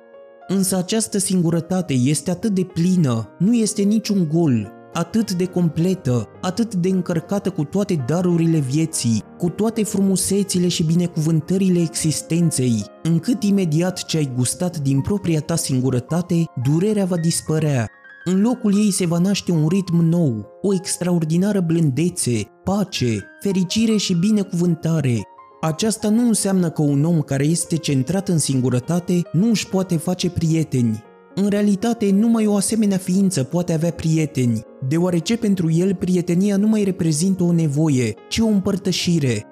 Însă 0.49 0.77
această 0.77 1.19
singurătate 1.19 1.93
este 1.93 2.31
atât 2.31 2.51
de 2.51 2.65
plină, 2.65 3.29
nu 3.39 3.55
este 3.55 3.83
niciun 3.83 4.29
gol, 4.33 4.73
atât 4.93 5.33
de 5.33 5.45
completă, 5.45 6.29
atât 6.41 6.75
de 6.75 6.89
încărcată 6.89 7.51
cu 7.51 7.65
toate 7.65 8.05
darurile 8.07 8.59
vieții, 8.59 9.23
cu 9.39 9.49
toate 9.49 9.85
frumusețile 9.85 10.69
și 10.69 10.83
binecuvântările 10.83 11.81
existenței, 11.81 12.85
încât 13.03 13.43
imediat 13.43 14.05
ce 14.05 14.17
ai 14.17 14.33
gustat 14.37 14.79
din 14.79 15.01
propria 15.01 15.41
ta 15.41 15.57
singurătate, 15.57 16.45
durerea 16.63 17.05
va 17.05 17.17
dispărea. 17.17 17.89
În 18.25 18.41
locul 18.41 18.75
ei 18.77 18.91
se 18.91 19.07
va 19.07 19.19
naște 19.19 19.53
un 19.53 19.69
ritm 19.69 19.97
nou, 19.97 20.47
o 20.63 20.75
extraordinară 20.75 21.61
blândețe, 21.61 22.43
pace, 22.65 23.25
fericire 23.41 23.97
și 23.97 24.15
binecuvântare. 24.15 25.21
Aceasta 25.61 26.09
nu 26.09 26.27
înseamnă 26.27 26.71
că 26.71 26.83
un 26.83 27.05
om 27.05 27.21
care 27.21 27.45
este 27.45 27.77
centrat 27.77 28.29
în 28.29 28.39
singurătate 28.39 29.23
nu 29.33 29.49
își 29.49 29.69
poate 29.69 29.97
face 29.97 30.31
prieteni, 30.31 31.05
în 31.41 31.49
realitate, 31.49 32.11
numai 32.11 32.47
o 32.47 32.57
asemenea 32.57 32.99
ființă 32.99 33.43
poate 33.45 33.73
avea 33.73 33.91
prieteni, 33.91 34.63
deoarece 34.89 35.37
pentru 35.37 35.71
el 35.71 35.95
prietenia 35.95 36.57
nu 36.57 36.67
mai 36.67 36.85
reprezintă 36.85 37.43
o 37.43 37.53
nevoie, 37.53 38.15
ci 38.29 38.39
o 38.39 38.47
împărtășire. 38.47 39.45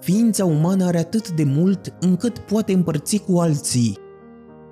Ființa 0.00 0.44
umană 0.44 0.84
are 0.84 0.98
atât 0.98 1.30
de 1.30 1.44
mult 1.44 1.94
încât 2.00 2.38
poate 2.38 2.72
împărți 2.72 3.16
cu 3.16 3.38
alții. 3.38 3.98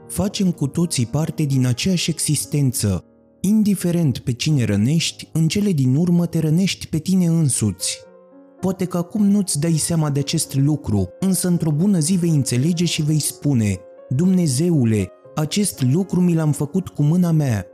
Facem 0.09 0.51
cu 0.51 0.67
toții 0.67 1.07
parte 1.07 1.43
din 1.43 1.67
aceeași 1.67 2.11
existență. 2.11 3.05
Indiferent 3.41 4.19
pe 4.19 4.33
cine 4.33 4.65
rănești, 4.65 5.29
în 5.33 5.49
cele 5.49 5.73
din 5.73 5.95
urmă 5.95 6.27
te 6.27 6.39
rănești 6.39 6.87
pe 6.87 6.99
tine 6.99 7.27
însuți. 7.27 7.99
Poate 8.61 8.85
că 8.85 8.97
acum 8.97 9.27
nu-ți 9.27 9.61
dai 9.61 9.73
seama 9.73 10.11
de 10.11 10.21
acest 10.21 10.55
lucru, 10.55 11.09
însă 11.21 11.49
într-o 11.49 11.71
bună 11.71 11.99
zi 11.99 12.15
vei 12.15 12.31
înțelege 12.31 12.85
și 12.85 13.03
vei 13.03 13.19
spune 13.19 13.81
Dumnezeule, 14.09 15.11
acest 15.35 15.83
lucru 15.93 16.21
mi 16.21 16.35
l-am 16.35 16.53
făcut 16.53 16.89
cu 16.89 17.03
mâna 17.03 17.31
mea. 17.31 17.67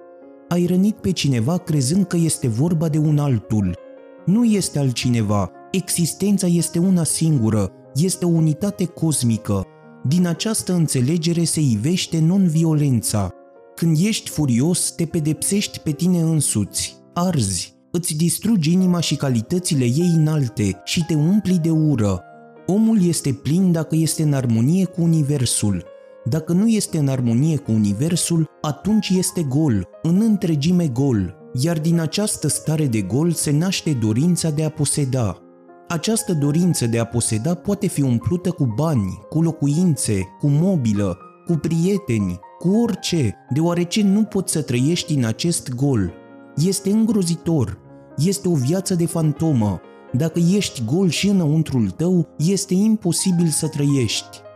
Ai 0.48 0.66
rănit 0.66 0.96
pe 0.96 1.10
cineva 1.10 1.58
crezând 1.58 2.06
că 2.06 2.16
este 2.16 2.48
vorba 2.48 2.88
de 2.88 2.98
un 2.98 3.18
altul. 3.18 3.78
Nu 4.26 4.44
este 4.44 4.78
altcineva, 4.78 5.50
existența 5.70 6.46
este 6.46 6.78
una 6.78 7.04
singură, 7.04 7.70
este 7.94 8.24
o 8.24 8.28
unitate 8.28 8.84
cosmică. 8.84 9.66
Din 10.04 10.26
această 10.26 10.72
înțelegere 10.72 11.44
se 11.44 11.60
ivește 11.60 12.18
non-violența. 12.18 13.30
Când 13.74 13.96
ești 14.00 14.30
furios, 14.30 14.90
te 14.90 15.04
pedepsești 15.04 15.78
pe 15.78 15.90
tine 15.90 16.20
însuți, 16.20 16.96
arzi, 17.14 17.74
îți 17.90 18.16
distrugi 18.16 18.72
inima 18.72 19.00
și 19.00 19.16
calitățile 19.16 19.84
ei 19.84 20.12
înalte 20.16 20.80
și 20.84 21.04
te 21.04 21.14
umpli 21.14 21.58
de 21.58 21.70
ură. 21.70 22.22
Omul 22.66 23.06
este 23.06 23.32
plin 23.32 23.72
dacă 23.72 23.96
este 23.96 24.22
în 24.22 24.32
armonie 24.32 24.84
cu 24.84 25.02
Universul, 25.02 25.84
dacă 26.28 26.52
nu 26.52 26.68
este 26.68 26.98
în 26.98 27.08
armonie 27.08 27.56
cu 27.56 27.70
Universul, 27.72 28.46
atunci 28.60 29.08
este 29.08 29.42
gol, 29.42 29.88
în 30.02 30.20
întregime 30.20 30.88
gol, 30.88 31.36
iar 31.52 31.78
din 31.78 32.00
această 32.00 32.48
stare 32.48 32.86
de 32.86 33.00
gol 33.00 33.32
se 33.32 33.50
naște 33.50 33.92
dorința 33.92 34.50
de 34.50 34.64
a 34.64 34.68
poseda. 34.68 35.38
Această 35.88 36.32
dorință 36.32 36.86
de 36.86 36.98
a 36.98 37.04
poseda 37.04 37.54
poate 37.54 37.86
fi 37.86 38.02
umplută 38.02 38.50
cu 38.50 38.74
bani, 38.76 39.18
cu 39.28 39.42
locuințe, 39.42 40.28
cu 40.40 40.46
mobilă, 40.48 41.18
cu 41.46 41.52
prieteni, 41.52 42.38
cu 42.58 42.68
orice, 42.68 43.34
deoarece 43.50 44.02
nu 44.02 44.22
poți 44.22 44.52
să 44.52 44.62
trăiești 44.62 45.14
în 45.14 45.24
acest 45.24 45.74
gol. 45.74 46.12
Este 46.56 46.90
îngrozitor, 46.90 47.78
este 48.16 48.48
o 48.48 48.54
viață 48.54 48.94
de 48.94 49.06
fantomă. 49.06 49.80
Dacă 50.12 50.40
ești 50.54 50.84
gol 50.84 51.08
și 51.08 51.28
înăuntrul 51.28 51.90
tău, 51.90 52.28
este 52.36 52.74
imposibil 52.74 53.46
să 53.46 53.68
trăiești. 53.68 54.46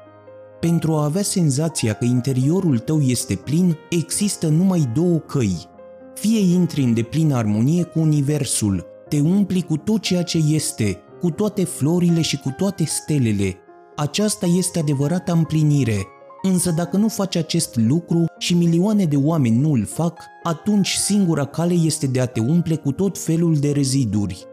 Pentru 0.66 0.94
a 0.94 1.04
avea 1.04 1.22
senzația 1.22 1.92
că 1.92 2.04
interiorul 2.04 2.78
tău 2.78 3.00
este 3.00 3.34
plin, 3.34 3.76
există 3.90 4.48
numai 4.48 4.90
două 4.94 5.18
căi. 5.18 5.68
Fie 6.14 6.38
intri 6.38 6.82
în 6.82 6.94
deplină 6.94 7.34
armonie 7.34 7.82
cu 7.82 7.98
Universul, 7.98 8.86
te 9.08 9.20
umpli 9.20 9.62
cu 9.62 9.76
tot 9.76 10.00
ceea 10.00 10.22
ce 10.22 10.38
este, 10.48 10.98
cu 11.20 11.30
toate 11.30 11.64
florile 11.64 12.20
și 12.20 12.36
cu 12.36 12.54
toate 12.56 12.84
stelele. 12.84 13.56
Aceasta 13.96 14.46
este 14.46 14.78
adevărata 14.78 15.32
împlinire. 15.32 16.06
Însă 16.42 16.70
dacă 16.70 16.96
nu 16.96 17.08
faci 17.08 17.36
acest 17.36 17.76
lucru 17.76 18.24
și 18.38 18.54
milioane 18.54 19.04
de 19.04 19.16
oameni 19.16 19.60
nu 19.60 19.72
îl 19.72 19.84
fac, 19.84 20.20
atunci 20.42 20.88
singura 20.88 21.44
cale 21.44 21.74
este 21.74 22.06
de 22.06 22.20
a 22.20 22.26
te 22.26 22.40
umple 22.40 22.76
cu 22.76 22.92
tot 22.92 23.18
felul 23.18 23.56
de 23.56 23.70
reziduri. 23.70 24.46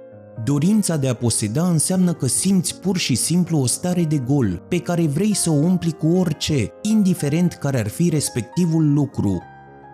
Dorința 0.44 0.98
de 0.98 1.08
a 1.08 1.14
poseda 1.14 1.68
înseamnă 1.68 2.14
că 2.14 2.28
simți 2.28 2.80
pur 2.80 2.98
și 2.98 3.16
simplu 3.16 3.60
o 3.60 3.66
stare 3.66 4.04
de 4.04 4.18
gol, 4.18 4.62
pe 4.68 4.80
care 4.80 5.08
vrei 5.08 5.36
să 5.36 5.50
o 5.50 5.54
umpli 5.54 5.92
cu 5.92 6.08
orice, 6.08 6.72
indiferent 6.82 7.54
care 7.54 7.80
ar 7.80 7.88
fi 7.88 8.10
respectivul 8.10 8.94
lucru. 8.94 9.42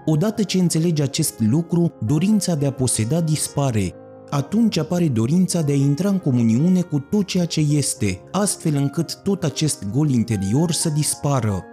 Odată 0.06 0.44
ce 0.44 0.60
înțelegi 0.60 1.02
acest 1.02 1.40
lucru, 1.40 1.94
dorința 2.06 2.56
de 2.56 2.66
a 2.66 2.72
poseda 2.72 3.22
dispare. 3.22 3.94
Atunci 4.30 4.78
apare 4.78 5.08
dorința 5.08 5.62
de 5.62 5.72
a 5.72 5.76
intra 5.76 6.10
în 6.10 6.18
comuniune 6.18 6.82
cu 6.82 7.00
tot 7.00 7.26
ceea 7.26 7.46
ce 7.46 7.60
este, 7.60 8.22
astfel 8.32 8.76
încât 8.76 9.22
tot 9.24 9.44
acest 9.44 9.86
gol 9.92 10.10
interior 10.10 10.72
să 10.72 10.90
dispară. 10.90 11.64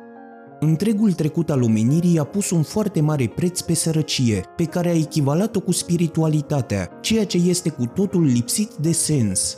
Întregul 0.65 1.13
trecut 1.13 1.51
al 1.51 1.63
omenirii 1.63 2.19
a 2.19 2.25
pus 2.25 2.51
un 2.51 2.63
foarte 2.63 3.01
mare 3.01 3.33
preț 3.35 3.61
pe 3.61 3.75
sărăcie, 3.75 4.45
pe 4.57 4.65
care 4.65 4.89
a 4.89 4.97
echivalat-o 4.97 5.61
cu 5.61 5.73
spiritualitatea, 5.73 6.91
ceea 7.01 7.27
ce 7.27 7.37
este 7.37 7.71
cu 7.71 7.87
totul 7.87 8.25
lipsit 8.25 8.71
de 8.75 8.93
sens. 8.93 9.57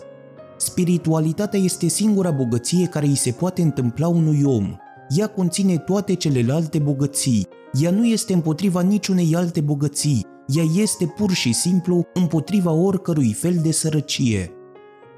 Spiritualitatea 0.57 1.61
este 1.61 1.89
singura 1.89 2.31
bogăție 2.31 2.87
care 2.87 3.07
îi 3.07 3.17
se 3.17 3.31
poate 3.31 3.63
întâmpla 3.63 4.09
unui 4.09 4.43
om. 4.45 4.77
Ea 5.09 5.27
conține 5.27 5.79
toate 5.79 6.15
celelalte 6.15 6.79
bogății. 6.79 7.47
Ea 7.81 7.91
nu 7.91 8.07
este 8.07 8.33
împotriva 8.33 8.81
niciunei 8.81 9.35
alte 9.35 9.61
bogății. 9.61 10.27
Ea 10.47 10.65
este 10.77 11.07
pur 11.17 11.31
și 11.31 11.53
simplu 11.53 12.07
împotriva 12.15 12.73
oricărui 12.73 13.33
fel 13.33 13.55
de 13.63 13.73
sărăcie. 13.73 14.51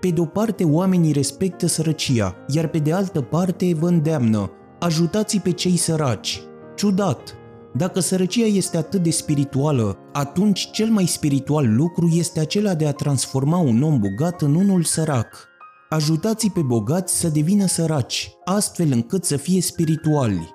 Pe 0.01 0.09
de 0.09 0.21
o 0.21 0.25
parte, 0.25 0.65
oamenii 0.65 1.13
respectă 1.13 1.67
sărăcia, 1.67 2.37
iar 2.49 2.69
pe 2.69 2.79
de 2.79 2.93
altă 2.93 3.21
parte 3.21 3.75
vă 3.75 3.89
îndeamnă, 3.89 4.51
ajutați 4.79 5.39
pe 5.39 5.51
cei 5.51 5.77
săraci. 5.77 6.43
Ciudat! 6.77 7.37
Dacă 7.75 8.01
sărăcia 8.01 8.45
este 8.45 8.77
atât 8.77 9.03
de 9.03 9.11
spirituală, 9.11 9.99
atunci 10.13 10.71
cel 10.71 10.89
mai 10.89 11.07
spiritual 11.07 11.75
lucru 11.75 12.09
este 12.13 12.41
acela 12.41 12.75
de 12.75 12.87
a 12.87 12.93
transforma 12.93 13.59
un 13.59 13.83
om 13.83 13.99
bogat 13.99 14.43
în 14.43 14.55
unul 14.55 14.83
sărac. 14.83 15.49
Ajutați 15.89 16.51
pe 16.51 16.61
bogați 16.61 17.19
să 17.19 17.29
devină 17.29 17.67
săraci, 17.67 18.31
astfel 18.45 18.89
încât 18.93 19.25
să 19.25 19.37
fie 19.37 19.61
spirituali. 19.61 20.55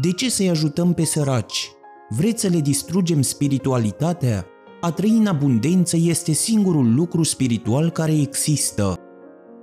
De 0.00 0.12
ce 0.12 0.30
să-i 0.30 0.48
ajutăm 0.48 0.92
pe 0.92 1.04
săraci? 1.04 1.70
Vreți 2.08 2.40
să 2.40 2.48
le 2.48 2.60
distrugem 2.60 3.22
spiritualitatea? 3.22 4.46
A 4.80 4.90
trăi 4.90 5.10
în 5.10 5.26
abundență 5.26 5.96
este 5.96 6.32
singurul 6.32 6.94
lucru 6.94 7.22
spiritual 7.22 7.90
care 7.90 8.12
există. 8.12 8.96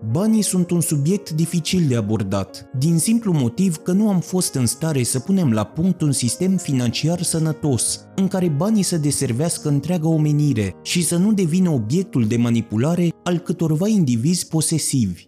Banii 0.07 0.41
sunt 0.41 0.71
un 0.71 0.81
subiect 0.81 1.31
dificil 1.31 1.87
de 1.87 1.95
abordat, 1.95 2.69
din 2.77 2.97
simplu 2.97 3.33
motiv 3.33 3.77
că 3.77 3.91
nu 3.91 4.09
am 4.09 4.19
fost 4.19 4.53
în 4.53 4.65
stare 4.65 5.03
să 5.03 5.19
punem 5.19 5.51
la 5.51 5.63
punct 5.63 6.01
un 6.01 6.11
sistem 6.11 6.57
financiar 6.57 7.21
sănătos, 7.21 8.05
în 8.15 8.27
care 8.27 8.47
banii 8.47 8.83
să 8.83 8.97
deservească 8.97 9.69
întreaga 9.69 10.07
omenire 10.07 10.75
și 10.83 11.03
să 11.03 11.17
nu 11.17 11.33
devină 11.33 11.69
obiectul 11.69 12.27
de 12.27 12.37
manipulare 12.37 13.09
al 13.23 13.37
câtorva 13.37 13.87
indivizi 13.87 14.47
posesivi. 14.47 15.27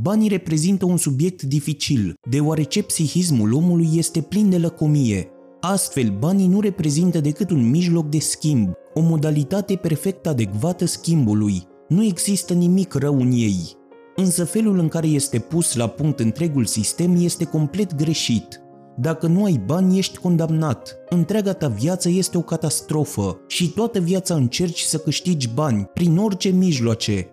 Banii 0.00 0.28
reprezintă 0.28 0.84
un 0.84 0.96
subiect 0.96 1.42
dificil, 1.42 2.14
deoarece 2.30 2.82
psihismul 2.82 3.52
omului 3.52 3.88
este 3.94 4.20
plin 4.20 4.50
de 4.50 4.58
lăcomie. 4.58 5.28
Astfel, 5.60 6.16
banii 6.18 6.46
nu 6.46 6.60
reprezintă 6.60 7.20
decât 7.20 7.50
un 7.50 7.70
mijloc 7.70 8.08
de 8.08 8.18
schimb, 8.18 8.72
o 8.94 9.00
modalitate 9.00 9.74
perfect 9.74 10.26
adecvată 10.26 10.84
schimbului. 10.84 11.68
Nu 11.90 12.04
există 12.04 12.54
nimic 12.54 12.94
rău 12.94 13.20
în 13.20 13.30
ei. 13.32 13.76
Însă 14.16 14.44
felul 14.44 14.78
în 14.78 14.88
care 14.88 15.06
este 15.06 15.38
pus 15.38 15.74
la 15.74 15.86
punct 15.86 16.20
întregul 16.20 16.64
sistem 16.64 17.16
este 17.18 17.44
complet 17.44 17.94
greșit. 17.94 18.60
Dacă 18.96 19.26
nu 19.26 19.44
ai 19.44 19.62
bani, 19.66 19.98
ești 19.98 20.18
condamnat. 20.18 20.96
Întreaga 21.08 21.52
ta 21.52 21.68
viață 21.68 22.08
este 22.08 22.38
o 22.38 22.40
catastrofă 22.40 23.38
și 23.46 23.70
toată 23.70 23.98
viața 23.98 24.34
încerci 24.34 24.80
să 24.80 24.98
câștigi 24.98 25.48
bani 25.54 25.90
prin 25.94 26.16
orice 26.16 26.48
mijloace. 26.48 27.26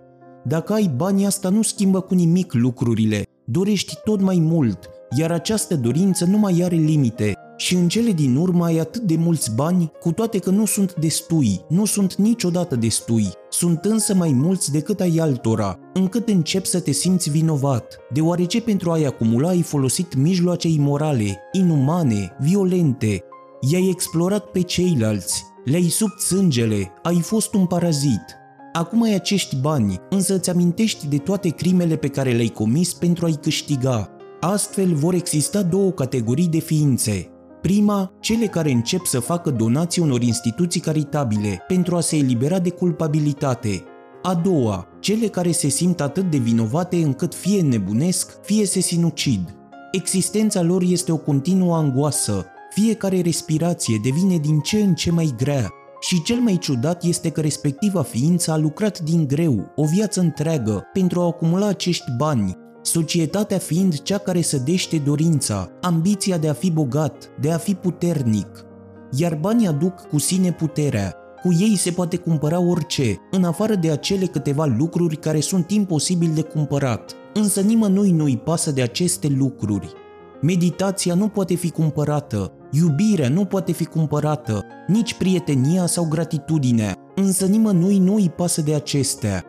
Dacă 0.44 0.74
ai 0.74 0.92
bani, 0.96 1.26
asta 1.26 1.50
nu 1.50 1.62
schimbă 1.62 2.02
cu 2.02 2.14
nimic 2.14 2.54
lucrurile. 2.54 3.24
Dorești 3.46 3.94
tot 4.04 4.22
mai 4.22 4.40
mult, 4.40 4.90
iar 5.18 5.32
această 5.32 5.76
dorință 5.76 6.26
nu 6.26 6.38
mai 6.38 6.62
are 6.64 6.76
limite 6.76 7.38
și 7.58 7.76
în 7.76 7.88
cele 7.88 8.12
din 8.12 8.36
urmă 8.36 8.66
ai 8.66 8.78
atât 8.78 9.02
de 9.02 9.16
mulți 9.16 9.56
bani, 9.56 9.92
cu 10.00 10.12
toate 10.12 10.40
că 10.40 10.50
nu 10.50 10.66
sunt 10.66 10.96
destui, 10.96 11.62
nu 11.70 11.86
sunt 11.86 12.16
niciodată 12.16 12.76
destui, 12.76 13.28
sunt 13.50 13.86
însă 13.86 14.14
mai 14.14 14.32
mulți 14.32 14.72
decât 14.72 15.00
ai 15.00 15.18
altora, 15.18 15.80
încât 15.94 16.28
începi 16.28 16.68
să 16.68 16.80
te 16.80 16.92
simți 16.92 17.30
vinovat, 17.30 17.98
deoarece 18.14 18.62
pentru 18.62 18.92
a-i 18.92 19.06
acumula 19.06 19.48
ai 19.48 19.62
folosit 19.62 20.16
mijloace 20.16 20.68
imorale, 20.68 21.40
inumane, 21.52 22.36
violente, 22.40 23.24
i-ai 23.72 23.90
explorat 23.90 24.46
pe 24.46 24.62
ceilalți, 24.62 25.44
le-ai 25.66 25.90
subt 25.90 26.20
sângele, 26.20 26.92
ai 27.04 27.20
fost 27.22 27.54
un 27.54 27.66
parazit. 27.66 28.36
Acum 28.74 29.02
ai 29.02 29.14
acești 29.14 29.56
bani, 29.56 30.00
însă 30.10 30.36
îți 30.36 30.50
amintești 30.50 31.08
de 31.08 31.18
toate 31.18 31.50
crimele 31.50 31.96
pe 31.96 32.08
care 32.08 32.32
le-ai 32.32 32.48
comis 32.48 32.94
pentru 32.94 33.26
a-i 33.26 33.38
câștiga. 33.42 34.10
Astfel 34.40 34.94
vor 34.94 35.14
exista 35.14 35.62
două 35.62 35.92
categorii 35.92 36.48
de 36.48 36.60
ființe, 36.60 37.32
Prima, 37.62 38.12
cele 38.20 38.46
care 38.46 38.72
încep 38.72 39.06
să 39.06 39.20
facă 39.20 39.50
donații 39.50 40.02
unor 40.02 40.22
instituții 40.22 40.80
caritabile 40.80 41.64
pentru 41.68 41.96
a 41.96 42.00
se 42.00 42.18
elibera 42.18 42.60
de 42.60 42.70
culpabilitate. 42.70 43.84
A 44.22 44.34
doua, 44.34 44.88
cele 45.00 45.28
care 45.28 45.52
se 45.52 45.68
simt 45.68 46.02
atât 46.02 46.30
de 46.32 46.38
vinovate 46.38 46.96
încât 46.96 47.36
fie 47.36 47.62
nebunesc, 47.62 48.42
fie 48.44 48.66
se 48.66 48.80
sinucid. 48.80 49.56
Existența 49.92 50.62
lor 50.62 50.82
este 50.82 51.12
o 51.12 51.18
continuă 51.18 51.76
angoasă, 51.76 52.46
fiecare 52.74 53.22
respirație 53.22 54.00
devine 54.04 54.38
din 54.38 54.60
ce 54.60 54.78
în 54.78 54.94
ce 54.94 55.12
mai 55.12 55.34
grea 55.38 55.72
și 56.00 56.22
cel 56.22 56.38
mai 56.38 56.58
ciudat 56.58 57.04
este 57.04 57.30
că 57.30 57.42
respectiva 57.42 58.02
ființă 58.02 58.52
a 58.52 58.58
lucrat 58.58 59.00
din 59.00 59.28
greu, 59.28 59.72
o 59.76 59.86
viață 59.86 60.20
întreagă, 60.20 60.84
pentru 60.94 61.20
a 61.20 61.26
acumula 61.26 61.68
acești 61.68 62.12
bani, 62.18 62.58
societatea 62.88 63.58
fiind 63.58 64.01
cea 64.01 64.17
care 64.17 64.41
sădește 64.41 64.98
dorința, 64.98 65.70
ambiția 65.82 66.38
de 66.38 66.50
a 66.50 66.53
fi 66.53 66.72
bogat, 66.72 67.29
de 67.41 67.51
a 67.51 67.58
fi 67.58 67.74
puternic. 67.74 68.65
Iar 69.12 69.36
banii 69.36 69.67
aduc 69.67 69.94
cu 69.94 70.20
sine 70.20 70.51
puterea, 70.51 71.15
cu 71.41 71.53
ei 71.60 71.75
se 71.75 71.91
poate 71.91 72.17
cumpăra 72.17 72.60
orice, 72.60 73.15
în 73.32 73.44
afară 73.44 73.75
de 73.75 73.91
acele 73.91 74.25
câteva 74.25 74.65
lucruri 74.65 75.15
care 75.15 75.39
sunt 75.39 75.71
imposibil 75.71 76.32
de 76.34 76.41
cumpărat. 76.41 77.12
Însă 77.34 77.62
nimănui 77.62 78.12
nu-i 78.12 78.38
pasă 78.38 78.71
de 78.71 78.82
aceste 78.82 79.28
lucruri. 79.38 79.93
Meditația 80.41 81.13
nu 81.13 81.28
poate 81.28 81.56
fi 81.56 81.69
cumpărată, 81.69 82.52
iubirea 82.71 83.30
nu 83.30 83.45
poate 83.45 83.71
fi 83.71 83.86
cumpărată, 83.86 84.65
nici 84.88 85.13
prietenia 85.13 85.86
sau 85.86 86.08
gratitudinea, 86.10 86.95
însă 87.15 87.45
nimănui 87.45 87.97
nu 87.97 88.15
îi 88.15 88.30
pasă 88.36 88.62
de 88.62 88.73
acestea 88.73 89.45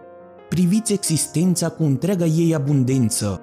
priviți 0.48 0.92
existența 0.92 1.68
cu 1.68 1.82
întreaga 1.82 2.24
ei 2.24 2.54
abundență. 2.54 3.40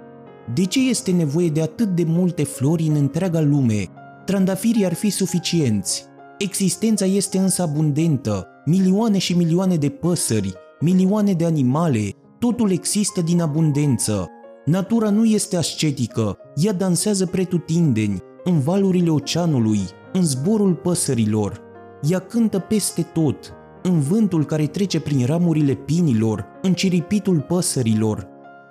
De 0.54 0.66
ce 0.66 0.90
este 0.90 1.12
nevoie 1.12 1.50
de 1.50 1.62
atât 1.62 1.88
de 1.88 2.04
multe 2.08 2.44
flori 2.44 2.88
în 2.88 2.96
întreaga 2.96 3.42
lume? 3.42 3.88
Trandafirii 4.26 4.86
ar 4.86 4.94
fi 4.94 5.10
suficienți. 5.10 6.06
Existența 6.38 7.06
este 7.06 7.38
însă 7.38 7.62
abundentă, 7.62 8.48
milioane 8.66 9.18
și 9.18 9.38
milioane 9.38 9.76
de 9.76 9.90
păsări, 9.90 10.54
milioane 10.80 11.34
de 11.34 11.46
animale, 11.46 12.10
totul 12.40 12.72
există 12.72 13.22
din 13.22 13.42
abundență. 13.42 14.30
Natura 14.66 15.10
nu 15.10 15.26
este 15.26 15.58
ascetică, 15.58 16.38
ea 16.56 16.74
dansează 16.74 17.26
pretutindeni, 17.26 18.20
în 18.44 18.60
valurile 18.60 19.10
oceanului, 19.10 19.80
în 20.14 20.24
zborul 20.24 20.74
păsărilor. 20.74 21.62
Ea 22.10 22.20
cântă 22.20 22.60
peste 22.60 23.02
tot, 23.02 23.54
în 23.86 24.00
vântul 24.00 24.46
care 24.46 24.68
trece 24.68 25.00
prin 25.00 25.26
ramurile 25.26 25.74
pinilor, 25.74 26.46
în 26.62 26.74
ciripitul 26.74 27.40
păsărilor. 27.40 28.28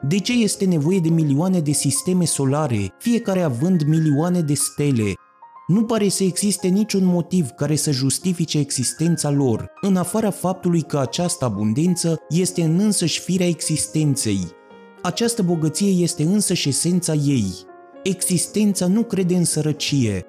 De 0.09 0.19
ce 0.19 0.33
este 0.33 0.65
nevoie 0.65 0.99
de 0.99 1.09
milioane 1.09 1.61
de 1.61 1.73
sisteme 1.73 2.25
solare, 2.25 2.93
fiecare 2.99 3.43
având 3.43 3.83
milioane 3.83 4.41
de 4.41 4.55
stele? 4.55 5.13
Nu 5.67 5.85
pare 5.85 6.09
să 6.09 6.25
existe 6.25 6.69
niciun 6.69 7.05
motiv 7.05 7.51
care 7.51 7.77
să 7.77 7.91
justifice 7.91 8.59
existența 8.59 9.31
lor, 9.31 9.71
în 9.81 9.97
afara 9.97 10.31
faptului 10.31 10.83
că 10.83 10.99
această 10.99 11.45
abundență 11.45 12.17
este 12.29 12.63
în 12.63 12.79
însăși 12.79 13.21
firea 13.21 13.47
existenței. 13.47 14.41
Această 15.03 15.43
bogăție 15.43 16.03
este 16.03 16.23
însăși 16.23 16.69
esența 16.69 17.13
ei. 17.13 17.53
Existența 18.03 18.87
nu 18.87 19.03
crede 19.03 19.35
în 19.35 19.45
sărăcie. 19.45 20.27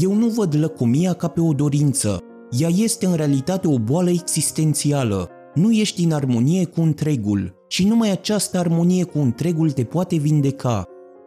Eu 0.00 0.14
nu 0.14 0.26
văd 0.26 0.54
lăcomia 0.54 1.12
ca 1.12 1.28
pe 1.28 1.40
o 1.40 1.52
dorință, 1.52 2.22
ea 2.58 2.68
este 2.76 3.06
în 3.06 3.14
realitate 3.14 3.68
o 3.68 3.78
boală 3.78 4.10
existențială. 4.10 5.28
Nu 5.54 5.72
ești 5.72 6.04
în 6.04 6.12
armonie 6.12 6.64
cu 6.64 6.80
întregul 6.80 7.54
și 7.68 7.86
numai 7.86 8.10
această 8.10 8.58
armonie 8.58 9.04
cu 9.04 9.18
întregul 9.18 9.70
te 9.70 9.84
poate 9.84 10.16
vindeca. 10.16 10.84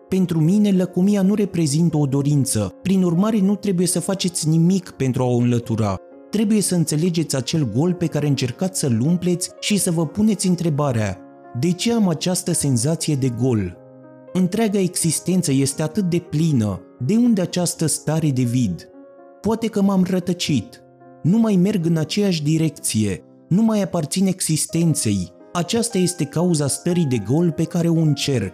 Pentru 0.10 0.40
mine, 0.40 0.72
lăcomia 0.72 1.22
nu 1.22 1.34
reprezintă 1.34 1.98
o 1.98 2.06
dorință, 2.06 2.74
prin 2.82 3.04
urmare 3.04 3.40
nu 3.40 3.56
trebuie 3.56 3.88
să 3.88 4.00
faceți 4.00 4.50
nimic 4.50 4.90
pentru 4.90 5.24
a 5.24 5.26
o 5.26 5.36
înlătura. 5.36 5.96
Trebuie 6.30 6.62
să 6.62 6.76
înțelegeți 6.76 7.36
acel 7.36 7.72
gol 7.76 7.94
pe 7.94 8.06
care 8.06 8.28
încercați 8.28 8.80
să-l 8.80 9.02
umpleți 9.02 9.50
și 9.60 9.78
să 9.78 9.92
vă 9.92 10.06
puneți 10.06 10.48
întrebarea 10.48 11.18
de 11.60 11.72
ce 11.72 11.94
am 11.94 12.08
această 12.08 12.52
senzație 12.52 13.16
de 13.16 13.30
gol? 13.30 13.78
Întreaga 14.34 14.80
existență 14.80 15.52
este 15.52 15.82
atât 15.82 16.04
de 16.04 16.20
plină, 16.20 16.82
de 17.06 17.16
unde 17.16 17.42
această 17.42 17.86
stare 17.86 18.30
de 18.30 18.42
vid? 18.42 18.90
Poate 19.42 19.68
că 19.68 19.82
m-am 19.82 20.06
rătăcit, 20.10 20.83
nu 21.24 21.38
mai 21.38 21.56
merg 21.56 21.86
în 21.86 21.98
aceeași 21.98 22.44
direcție, 22.44 23.24
nu 23.48 23.62
mai 23.62 23.82
aparțin 23.82 24.28
existenței. 24.28 25.32
Aceasta 25.54 25.98
este 25.98 26.24
cauza 26.24 26.68
stării 26.68 27.06
de 27.06 27.18
gol 27.18 27.52
pe 27.52 27.64
care 27.64 27.88
o 27.90 28.00
încerc. 28.00 28.54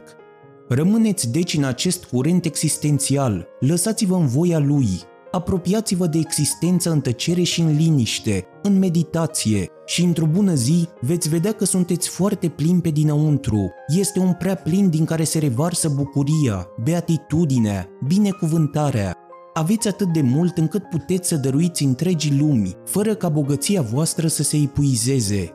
Rămâneți 0.69 1.31
deci 1.31 1.53
în 1.53 1.63
acest 1.63 2.03
curent 2.03 2.45
existențial, 2.45 3.47
lăsați-vă 3.59 4.15
în 4.15 4.27
voia 4.27 4.59
lui, 4.59 4.87
apropiați-vă 5.31 6.07
de 6.07 6.17
existență 6.17 6.91
în 6.91 7.01
tăcere 7.01 7.41
și 7.41 7.61
în 7.61 7.75
liniște, 7.75 8.45
în 8.61 8.79
meditație 8.79 9.67
și 9.85 10.03
într-o 10.03 10.25
bună 10.25 10.53
zi 10.53 10.87
veți 11.01 11.29
vedea 11.29 11.51
că 11.51 11.65
sunteți 11.65 12.09
foarte 12.09 12.47
plini 12.47 12.81
pe 12.81 12.89
dinăuntru. 12.89 13.71
Este 13.87 14.19
un 14.19 14.33
prea 14.33 14.55
plin 14.55 14.89
din 14.89 15.05
care 15.05 15.23
se 15.23 15.39
revarsă 15.39 15.89
bucuria, 15.89 16.67
beatitudinea, 16.83 17.87
binecuvântarea, 18.07 19.17
aveți 19.59 19.87
atât 19.87 20.13
de 20.13 20.21
mult 20.21 20.57
încât 20.57 20.83
puteți 20.83 21.27
să 21.27 21.35
dăruiți 21.35 21.83
întregii 21.83 22.37
lumi, 22.39 22.75
fără 22.85 23.15
ca 23.15 23.29
bogăția 23.29 23.81
voastră 23.81 24.27
să 24.27 24.43
se 24.43 24.57
epuizeze. 24.57 25.53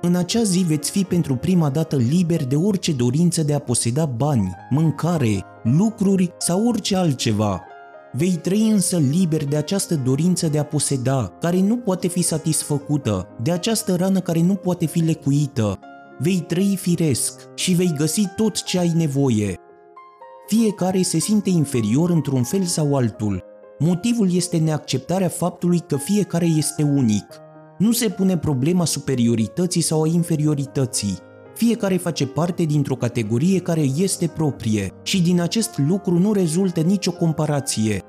În 0.00 0.14
acea 0.14 0.42
zi 0.42 0.58
veți 0.58 0.90
fi 0.90 1.04
pentru 1.04 1.36
prima 1.36 1.70
dată 1.70 1.96
liber 1.96 2.44
de 2.44 2.56
orice 2.56 2.92
dorință 2.92 3.42
de 3.42 3.54
a 3.54 3.58
poseda 3.58 4.06
bani, 4.06 4.54
mâncare, 4.70 5.44
lucruri 5.62 6.32
sau 6.38 6.66
orice 6.66 6.96
altceva. 6.96 7.62
Vei 8.12 8.38
trăi 8.42 8.68
însă 8.68 8.98
liber 8.98 9.44
de 9.44 9.56
această 9.56 9.94
dorință 9.94 10.46
de 10.46 10.58
a 10.58 10.64
poseda, 10.64 11.32
care 11.40 11.60
nu 11.60 11.76
poate 11.76 12.08
fi 12.08 12.22
satisfăcută, 12.22 13.28
de 13.42 13.50
această 13.50 13.94
rană 13.94 14.20
care 14.20 14.42
nu 14.42 14.54
poate 14.54 14.86
fi 14.86 14.98
lecuită. 14.98 15.78
Vei 16.18 16.44
trăi 16.46 16.76
firesc 16.80 17.40
și 17.54 17.72
vei 17.72 17.94
găsi 17.96 18.28
tot 18.36 18.62
ce 18.62 18.78
ai 18.78 18.92
nevoie, 18.96 19.58
fiecare 20.46 21.02
se 21.02 21.18
simte 21.18 21.50
inferior 21.50 22.10
într-un 22.10 22.42
fel 22.42 22.62
sau 22.62 22.96
altul. 22.96 23.42
Motivul 23.78 24.34
este 24.34 24.56
neacceptarea 24.56 25.28
faptului 25.28 25.80
că 25.86 25.96
fiecare 25.96 26.46
este 26.46 26.82
unic. 26.82 27.24
Nu 27.78 27.92
se 27.92 28.08
pune 28.08 28.38
problema 28.38 28.84
superiorității 28.84 29.80
sau 29.80 30.02
a 30.02 30.06
inferiorității. 30.06 31.18
Fiecare 31.54 31.96
face 31.96 32.26
parte 32.26 32.64
dintr-o 32.64 32.94
categorie 32.94 33.58
care 33.58 33.80
este 33.80 34.26
proprie 34.26 34.90
și 35.02 35.22
din 35.22 35.40
acest 35.40 35.78
lucru 35.78 36.18
nu 36.18 36.32
rezultă 36.32 36.80
nicio 36.80 37.12
comparație. 37.12 38.02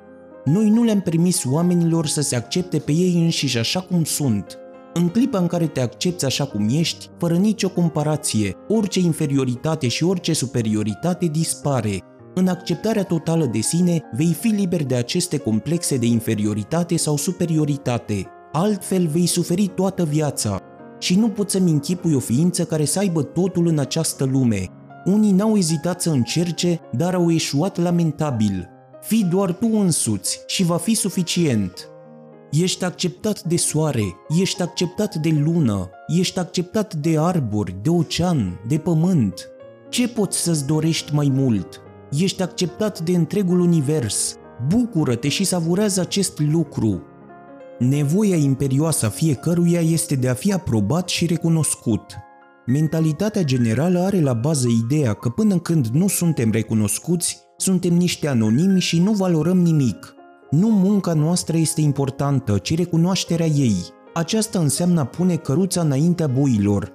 Noi 0.46 0.70
nu 0.70 0.84
le-am 0.84 1.02
permis 1.02 1.44
oamenilor 1.52 2.06
să 2.06 2.22
se 2.22 2.36
accepte 2.36 2.78
pe 2.78 2.92
ei 2.92 3.14
înșiși 3.24 3.58
așa 3.58 3.80
cum 3.80 4.04
sunt. 4.04 4.58
În 4.94 5.10
clipa 5.10 5.38
în 5.38 5.48
care 5.48 5.68
te 5.68 5.82
accepti 5.82 6.26
așa 6.26 6.46
cum 6.46 6.68
ești, 6.72 7.10
fără 7.18 7.36
nicio 7.36 7.70
comparație, 7.70 8.56
orice 8.68 9.00
inferioritate 9.00 9.88
și 9.88 10.04
orice 10.04 10.34
superioritate 10.34 11.26
dispare. 11.26 12.00
În 12.38 12.48
acceptarea 12.48 13.04
totală 13.04 13.46
de 13.46 13.60
sine, 13.60 14.02
vei 14.12 14.34
fi 14.40 14.48
liber 14.48 14.84
de 14.84 14.96
aceste 14.96 15.38
complexe 15.38 15.98
de 15.98 16.06
inferioritate 16.06 16.98
sau 16.98 17.18
superioritate. 17.18 18.26
Altfel 18.52 19.08
vei 19.08 19.26
suferi 19.26 19.68
toată 19.68 20.04
viața. 20.04 20.62
Și 21.00 21.20
nu 21.20 21.30
poți 21.30 21.52
să-mi 21.52 21.72
închipui 21.72 22.14
o 22.14 22.20
ființă 22.20 22.66
care 22.66 22.86
să 22.86 23.00
aibă 23.00 23.24
totul 23.24 23.68
în 23.68 23.80
această 23.80 24.24
lume. 24.24 24.70
Unii 25.06 25.32
n-au 25.32 25.58
ezitat 25.58 26.02
să 26.02 26.10
încerce, 26.10 26.80
dar 26.92 27.14
au 27.14 27.32
eșuat 27.32 27.78
lamentabil. 27.78 28.70
Fii 29.02 29.24
doar 29.24 29.52
tu 29.52 29.70
însuți 29.72 30.40
și 30.48 30.64
va 30.64 30.78
fi 30.78 30.94
suficient. 30.94 31.90
Ești 32.52 32.84
acceptat 32.84 33.44
de 33.44 33.58
soare, 33.58 34.16
ești 34.40 34.62
acceptat 34.62 35.16
de 35.16 35.30
lună, 35.44 35.90
ești 36.08 36.40
acceptat 36.40 36.96
de 36.96 37.18
arbori, 37.20 37.76
de 37.82 37.90
ocean, 37.90 38.60
de 38.68 38.78
pământ. 38.78 39.50
Ce 39.90 40.08
poți 40.08 40.38
să-ți 40.38 40.66
dorești 40.66 41.14
mai 41.14 41.32
mult? 41.34 41.80
Ești 42.12 42.42
acceptat 42.42 43.00
de 43.00 43.16
întregul 43.16 43.60
univers. 43.60 44.36
Bucură-te 44.68 45.28
și 45.28 45.44
savurează 45.44 46.02
acest 46.02 46.40
lucru. 46.40 47.02
Nevoia 47.80 48.36
imperioasă 48.36 49.06
a 49.06 49.10
fiecăruia 49.10 49.80
este 49.80 50.16
de 50.16 50.30
a 50.30 50.34
fi 50.34 50.54
aprobat 50.54 51.10
și 51.10 51.26
recunoscut. 51.26 52.16
Mentalitatea 52.66 53.44
generală 53.44 54.00
are 54.00 54.22
la 54.22 54.34
bază 54.34 54.68
ideea 54.68 55.14
că 55.14 55.30
până 55.30 55.60
când 55.60 55.88
nu 55.88 56.08
suntem 56.08 56.52
recunoscuți, 56.52 57.40
suntem 57.58 57.94
niște 57.94 58.28
anonimi 58.28 58.80
și 58.80 59.00
nu 59.00 59.12
valorăm 59.12 59.58
nimic. 59.58 60.16
Nu 60.50 60.70
munca 60.70 61.14
noastră 61.14 61.58
este 61.58 61.82
importantă, 61.82 62.58
ci 62.58 62.76
recunoașterea 62.76 63.46
ei. 63.46 63.76
Aceasta 64.14 64.60
înseamnă 64.60 65.00
a 65.00 65.06
pune 65.06 65.36
căruța 65.36 65.82
înaintea 65.82 66.28
boilor. 66.28 66.92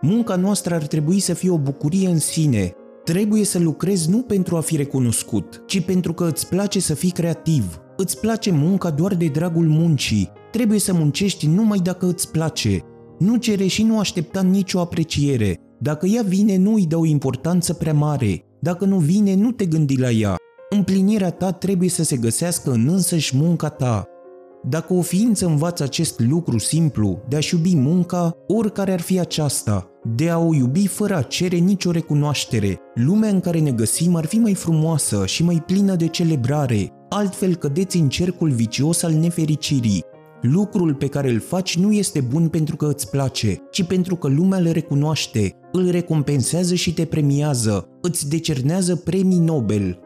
Munca 0.00 0.36
noastră 0.36 0.74
ar 0.74 0.86
trebui 0.86 1.20
să 1.20 1.34
fie 1.34 1.50
o 1.50 1.58
bucurie 1.58 2.08
în 2.08 2.18
sine. 2.18 2.74
Trebuie 3.04 3.44
să 3.44 3.58
lucrezi 3.58 4.10
nu 4.10 4.18
pentru 4.22 4.56
a 4.56 4.60
fi 4.60 4.76
recunoscut, 4.76 5.62
ci 5.66 5.80
pentru 5.84 6.12
că 6.12 6.28
îți 6.32 6.48
place 6.48 6.80
să 6.80 6.94
fii 6.94 7.10
creativ. 7.10 7.78
Îți 7.96 8.20
place 8.20 8.50
munca 8.50 8.90
doar 8.90 9.14
de 9.14 9.26
dragul 9.26 9.68
muncii. 9.68 10.30
Trebuie 10.50 10.78
să 10.78 10.92
muncești 10.92 11.46
numai 11.46 11.78
dacă 11.78 12.06
îți 12.06 12.30
place. 12.30 12.82
Nu 13.18 13.36
cere 13.36 13.66
și 13.66 13.82
nu 13.82 13.98
aștepta 13.98 14.42
nicio 14.42 14.80
apreciere. 14.80 15.60
Dacă 15.78 16.06
ea 16.06 16.22
vine, 16.22 16.56
nu 16.56 16.74
îi 16.74 16.86
dau 16.86 17.04
importanță 17.04 17.72
prea 17.74 17.94
mare. 17.94 18.44
Dacă 18.60 18.84
nu 18.84 18.98
vine, 18.98 19.34
nu 19.34 19.50
te 19.50 19.66
gândi 19.66 19.98
la 19.98 20.10
ea. 20.10 20.36
Împlinirea 20.70 21.30
ta 21.30 21.52
trebuie 21.52 21.88
să 21.88 22.02
se 22.02 22.16
găsească 22.16 22.70
în 22.70 22.88
însăși 22.88 23.36
munca 23.36 23.68
ta. 23.68 24.08
Dacă 24.68 24.92
o 24.92 25.00
ființă 25.00 25.46
învață 25.46 25.82
acest 25.82 26.20
lucru 26.20 26.58
simplu 26.58 27.22
de 27.28 27.36
a-și 27.36 27.54
iubi 27.54 27.76
munca, 27.76 28.36
oricare 28.46 28.92
ar 28.92 29.00
fi 29.00 29.20
aceasta, 29.20 29.90
de 30.16 30.30
a 30.30 30.38
o 30.38 30.54
iubi 30.54 30.86
fără 30.86 31.16
a 31.16 31.22
cere 31.22 31.56
nicio 31.56 31.90
recunoaștere, 31.90 32.80
lumea 32.94 33.30
în 33.30 33.40
care 33.40 33.58
ne 33.58 33.70
găsim 33.70 34.14
ar 34.14 34.26
fi 34.26 34.38
mai 34.38 34.54
frumoasă 34.54 35.26
și 35.26 35.42
mai 35.42 35.62
plină 35.66 35.94
de 35.94 36.06
celebrare, 36.06 36.92
altfel 37.08 37.54
cădeți 37.54 37.96
în 37.96 38.08
cercul 38.08 38.50
vicios 38.50 39.02
al 39.02 39.12
nefericirii. 39.12 40.04
Lucrul 40.40 40.94
pe 40.94 41.06
care 41.06 41.30
îl 41.30 41.40
faci 41.40 41.78
nu 41.78 41.92
este 41.92 42.20
bun 42.20 42.48
pentru 42.48 42.76
că 42.76 42.86
îți 42.86 43.10
place, 43.10 43.62
ci 43.70 43.84
pentru 43.84 44.16
că 44.16 44.28
lumea 44.28 44.58
le 44.58 44.70
recunoaște, 44.70 45.54
îl 45.72 45.90
recompensează 45.90 46.74
și 46.74 46.94
te 46.94 47.04
premiază, 47.04 47.88
îți 48.00 48.28
decernează 48.28 48.96
premii 48.96 49.38
Nobel. 49.38 49.98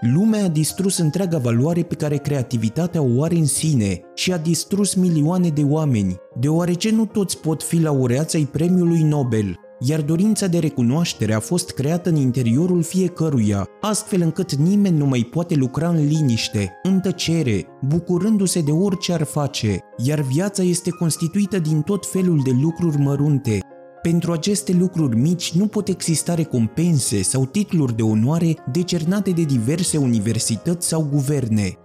Lumea 0.00 0.44
a 0.44 0.48
distrus 0.48 0.98
întreaga 0.98 1.38
valoare 1.38 1.82
pe 1.82 1.94
care 1.94 2.16
creativitatea 2.16 3.02
o 3.02 3.22
are 3.22 3.34
în 3.34 3.46
sine 3.46 4.00
și 4.14 4.32
a 4.32 4.36
distrus 4.36 4.94
milioane 4.94 5.48
de 5.48 5.62
oameni, 5.62 6.16
deoarece 6.40 6.90
nu 6.90 7.04
toți 7.04 7.38
pot 7.38 7.62
fi 7.62 7.80
laureați 7.80 8.36
ai 8.36 8.44
premiului 8.44 9.02
Nobel, 9.02 9.58
iar 9.80 10.00
dorința 10.00 10.46
de 10.46 10.58
recunoaștere 10.58 11.34
a 11.34 11.40
fost 11.40 11.70
creată 11.70 12.08
în 12.08 12.16
interiorul 12.16 12.82
fiecăruia, 12.82 13.66
astfel 13.80 14.20
încât 14.20 14.54
nimeni 14.54 14.96
nu 14.96 15.06
mai 15.06 15.28
poate 15.30 15.54
lucra 15.54 15.88
în 15.88 16.06
liniște, 16.06 16.72
în 16.82 17.00
tăcere, 17.00 17.66
bucurându-se 17.88 18.60
de 18.60 18.70
orice 18.70 19.12
ar 19.12 19.22
face, 19.22 19.78
iar 19.96 20.20
viața 20.20 20.62
este 20.62 20.90
constituită 20.90 21.58
din 21.58 21.80
tot 21.82 22.06
felul 22.06 22.40
de 22.44 22.50
lucruri 22.62 22.98
mărunte, 22.98 23.58
pentru 24.02 24.32
aceste 24.32 24.72
lucruri 24.72 25.16
mici 25.16 25.52
nu 25.52 25.66
pot 25.66 25.88
exista 25.88 26.34
recompense 26.34 27.22
sau 27.22 27.44
titluri 27.44 27.96
de 27.96 28.02
onoare 28.02 28.56
decernate 28.72 29.30
de 29.30 29.42
diverse 29.42 29.96
universități 29.96 30.88
sau 30.88 31.08
guverne. 31.12 31.78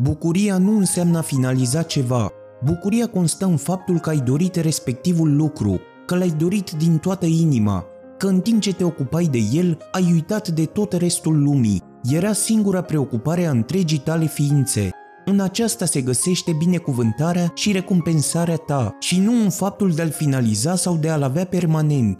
Bucuria 0.00 0.58
nu 0.58 0.76
înseamnă 0.76 1.18
a 1.18 1.22
finaliza 1.22 1.82
ceva. 1.82 2.30
Bucuria 2.64 3.06
constă 3.06 3.44
în 3.44 3.56
faptul 3.56 3.98
că 3.98 4.08
ai 4.08 4.20
dorit 4.20 4.54
respectivul 4.54 5.36
lucru, 5.36 5.80
că 6.06 6.16
l-ai 6.16 6.34
dorit 6.38 6.70
din 6.70 6.98
toată 6.98 7.26
inima, 7.26 7.84
că 8.18 8.26
în 8.26 8.40
timp 8.40 8.60
ce 8.60 8.74
te 8.74 8.84
ocupai 8.84 9.24
de 9.24 9.38
el, 9.52 9.78
ai 9.92 10.10
uitat 10.12 10.48
de 10.48 10.64
tot 10.64 10.92
restul 10.92 11.42
lumii. 11.42 11.82
Era 12.10 12.32
singura 12.32 12.82
preocupare 12.82 13.46
a 13.46 13.50
întregii 13.50 13.98
tale 13.98 14.26
ființe, 14.26 14.90
în 15.28 15.40
aceasta 15.40 15.84
se 15.84 16.00
găsește 16.00 16.52
binecuvântarea 16.52 17.52
și 17.54 17.72
recompensarea 17.72 18.56
ta 18.56 18.96
și 19.00 19.20
nu 19.20 19.42
în 19.42 19.50
faptul 19.50 19.90
de 19.90 20.02
a-l 20.02 20.10
finaliza 20.10 20.76
sau 20.76 20.96
de 20.96 21.08
a-l 21.08 21.22
avea 21.22 21.44
permanent. 21.44 22.18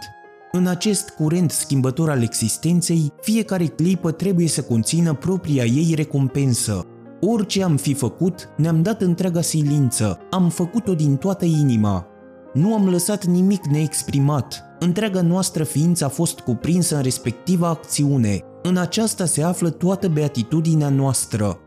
În 0.53 0.66
acest 0.66 1.09
curent 1.09 1.51
schimbător 1.51 2.11
al 2.11 2.23
existenței, 2.23 3.12
fiecare 3.21 3.66
clipă 3.66 4.11
trebuie 4.11 4.49
să 4.49 4.62
conțină 4.62 5.14
propria 5.14 5.64
ei 5.64 5.92
recompensă. 5.94 6.87
Orice 7.21 7.62
am 7.62 7.77
fi 7.77 7.94
făcut, 7.94 8.49
ne-am 8.57 8.83
dat 8.83 9.03
întreaga 9.03 9.40
silință, 9.40 10.18
am 10.31 10.49
făcut-o 10.49 10.94
din 10.94 11.16
toată 11.16 11.44
inima. 11.44 12.07
Nu 12.53 12.75
am 12.75 12.88
lăsat 12.88 13.25
nimic 13.25 13.64
neexprimat, 13.64 14.64
întreaga 14.79 15.21
noastră 15.21 15.64
ființă 15.64 16.05
a 16.05 16.09
fost 16.09 16.40
cuprinsă 16.40 16.97
în 16.97 17.03
respectiva 17.03 17.68
acțiune. 17.68 18.40
În 18.62 18.77
aceasta 18.77 19.25
se 19.25 19.42
află 19.42 19.71
toată 19.71 20.09
beatitudinea 20.09 20.88
noastră. 20.88 21.59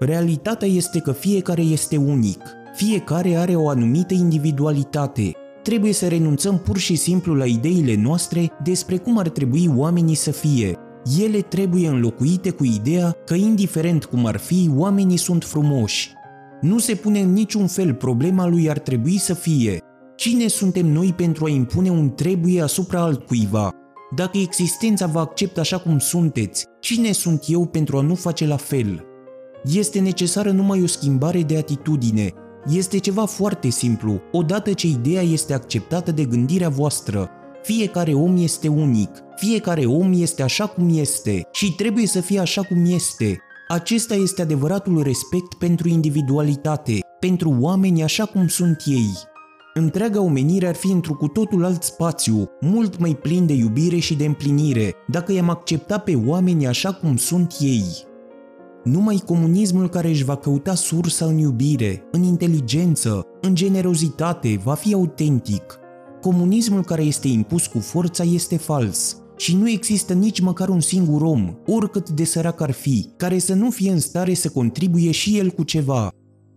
Realitatea 0.00 0.68
este 0.68 0.98
că 0.98 1.12
fiecare 1.12 1.62
este 1.62 1.96
unic, 1.96 2.42
fiecare 2.74 3.34
are 3.34 3.54
o 3.54 3.68
anumită 3.68 4.14
individualitate. 4.14 5.32
Trebuie 5.62 5.92
să 5.92 6.06
renunțăm 6.08 6.58
pur 6.58 6.78
și 6.78 6.96
simplu 6.96 7.34
la 7.34 7.44
ideile 7.44 7.96
noastre 7.96 8.50
despre 8.62 8.96
cum 8.96 9.18
ar 9.18 9.28
trebui 9.28 9.70
oamenii 9.76 10.14
să 10.14 10.30
fie. 10.30 10.76
Ele 11.22 11.40
trebuie 11.40 11.88
înlocuite 11.88 12.50
cu 12.50 12.64
ideea 12.64 13.16
că, 13.24 13.34
indiferent 13.34 14.04
cum 14.04 14.26
ar 14.26 14.36
fi, 14.36 14.70
oamenii 14.76 15.16
sunt 15.16 15.44
frumoși. 15.44 16.12
Nu 16.60 16.78
se 16.78 16.94
pune 16.94 17.20
în 17.20 17.32
niciun 17.32 17.66
fel 17.66 17.94
problema 17.94 18.46
lui 18.46 18.70
ar 18.70 18.78
trebui 18.78 19.18
să 19.18 19.34
fie. 19.34 19.78
Cine 20.16 20.46
suntem 20.46 20.86
noi 20.86 21.12
pentru 21.16 21.44
a 21.44 21.48
impune 21.48 21.90
un 21.90 22.10
trebuie 22.10 22.62
asupra 22.62 23.00
altcuiva? 23.00 23.70
Dacă 24.14 24.38
existența 24.38 25.06
vă 25.06 25.18
acceptă 25.18 25.60
așa 25.60 25.78
cum 25.78 25.98
sunteți, 25.98 26.64
cine 26.80 27.12
sunt 27.12 27.44
eu 27.46 27.66
pentru 27.66 27.96
a 27.96 28.00
nu 28.00 28.14
face 28.14 28.46
la 28.46 28.56
fel? 28.56 29.07
Este 29.64 30.00
necesară 30.00 30.50
numai 30.50 30.82
o 30.82 30.86
schimbare 30.86 31.42
de 31.42 31.56
atitudine. 31.56 32.32
Este 32.70 32.98
ceva 32.98 33.24
foarte 33.24 33.68
simplu, 33.68 34.20
odată 34.32 34.72
ce 34.72 34.86
ideea 34.86 35.22
este 35.22 35.54
acceptată 35.54 36.12
de 36.12 36.24
gândirea 36.24 36.68
voastră. 36.68 37.30
Fiecare 37.62 38.12
om 38.12 38.36
este 38.36 38.68
unic, 38.68 39.10
fiecare 39.36 39.84
om 39.84 40.12
este 40.12 40.42
așa 40.42 40.66
cum 40.66 40.98
este 40.98 41.48
și 41.52 41.72
trebuie 41.72 42.06
să 42.06 42.20
fie 42.20 42.38
așa 42.38 42.62
cum 42.62 42.84
este. 42.84 43.38
Acesta 43.68 44.14
este 44.14 44.42
adevăratul 44.42 45.02
respect 45.02 45.54
pentru 45.54 45.88
individualitate, 45.88 46.98
pentru 47.20 47.56
oameni 47.60 48.02
așa 48.02 48.24
cum 48.24 48.48
sunt 48.48 48.82
ei. 48.86 49.10
Întreaga 49.74 50.20
omenire 50.20 50.66
ar 50.66 50.74
fi 50.74 50.90
într-un 50.90 51.16
cu 51.16 51.28
totul 51.28 51.64
alt 51.64 51.82
spațiu, 51.82 52.50
mult 52.60 52.98
mai 52.98 53.14
plin 53.14 53.46
de 53.46 53.52
iubire 53.52 53.98
și 53.98 54.14
de 54.14 54.24
împlinire, 54.24 54.94
dacă 55.08 55.32
i-am 55.32 55.48
accepta 55.48 55.98
pe 55.98 56.18
oameni 56.26 56.66
așa 56.66 56.92
cum 56.92 57.16
sunt 57.16 57.54
ei. 57.60 58.07
Numai 58.90 59.22
comunismul 59.26 59.88
care 59.88 60.08
își 60.08 60.24
va 60.24 60.36
căuta 60.36 60.74
sursa 60.74 61.26
în 61.26 61.38
iubire, 61.38 62.02
în 62.10 62.22
inteligență, 62.22 63.26
în 63.40 63.54
generozitate, 63.54 64.60
va 64.64 64.74
fi 64.74 64.94
autentic. 64.94 65.78
Comunismul 66.20 66.84
care 66.84 67.02
este 67.02 67.28
impus 67.28 67.66
cu 67.66 67.78
forța 67.78 68.24
este 68.24 68.56
fals 68.56 69.16
și 69.36 69.56
nu 69.56 69.68
există 69.68 70.12
nici 70.12 70.40
măcar 70.40 70.68
un 70.68 70.80
singur 70.80 71.22
om, 71.22 71.54
oricât 71.66 72.10
de 72.10 72.24
sărac 72.24 72.60
ar 72.60 72.70
fi, 72.70 73.06
care 73.16 73.38
să 73.38 73.54
nu 73.54 73.70
fie 73.70 73.90
în 73.90 74.00
stare 74.00 74.34
să 74.34 74.48
contribuie 74.48 75.10
și 75.10 75.38
el 75.38 75.50
cu 75.50 75.62
ceva. 75.62 76.08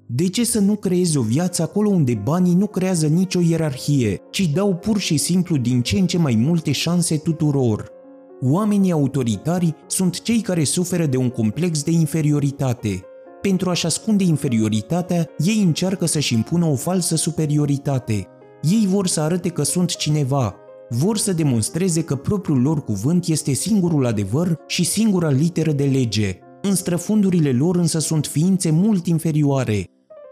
De 0.06 0.28
ce 0.28 0.44
să 0.44 0.60
nu 0.60 0.76
creezi 0.76 1.18
o 1.18 1.22
viață 1.22 1.62
acolo 1.62 1.90
unde 1.90 2.22
banii 2.24 2.54
nu 2.54 2.68
creează 2.68 3.08
nicio 3.08 3.40
ierarhie, 3.40 4.18
ci 4.30 4.50
dau 4.54 4.76
pur 4.76 5.00
și 5.00 5.18
simplu 5.18 5.58
din 5.58 5.82
ce 5.82 6.00
în 6.00 6.08
ce 6.08 6.18
mai 6.18 6.36
multe 6.36 6.72
șanse 6.72 7.18
tuturor? 7.18 8.00
Oamenii 8.44 8.92
autoritari 8.92 9.76
sunt 9.88 10.22
cei 10.22 10.42
care 10.42 10.64
suferă 10.64 11.06
de 11.06 11.18
un 11.18 11.30
complex 11.30 11.84
de 11.84 11.92
inferioritate. 11.92 13.02
Pentru 13.42 13.70
a-și 13.70 13.86
ascunde 13.86 14.24
inferioritatea, 14.24 15.30
ei 15.38 15.62
încearcă 15.62 16.06
să-și 16.06 16.34
impună 16.34 16.66
o 16.66 16.76
falsă 16.76 17.16
superioritate. 17.16 18.28
Ei 18.62 18.88
vor 18.88 19.08
să 19.08 19.22
arate 19.22 19.50
că 19.50 19.64
sunt 19.64 19.96
cineva, 19.96 20.56
vor 20.90 21.18
să 21.18 21.34
demonstreze 21.34 22.04
că 22.04 22.16
propriul 22.16 22.62
lor 22.62 22.84
cuvânt 22.84 23.28
este 23.28 23.54
singurul 23.54 24.06
adevăr 24.06 24.60
și 24.68 24.84
singura 24.84 25.30
literă 25.30 25.72
de 25.72 25.84
lege. 25.84 26.38
În 26.62 26.76
străfundurile 26.76 27.52
lor 27.52 27.76
însă 27.76 28.00
sunt 28.00 28.26
ființe 28.26 28.72
mult 28.72 29.08
inferioare. 29.08 29.86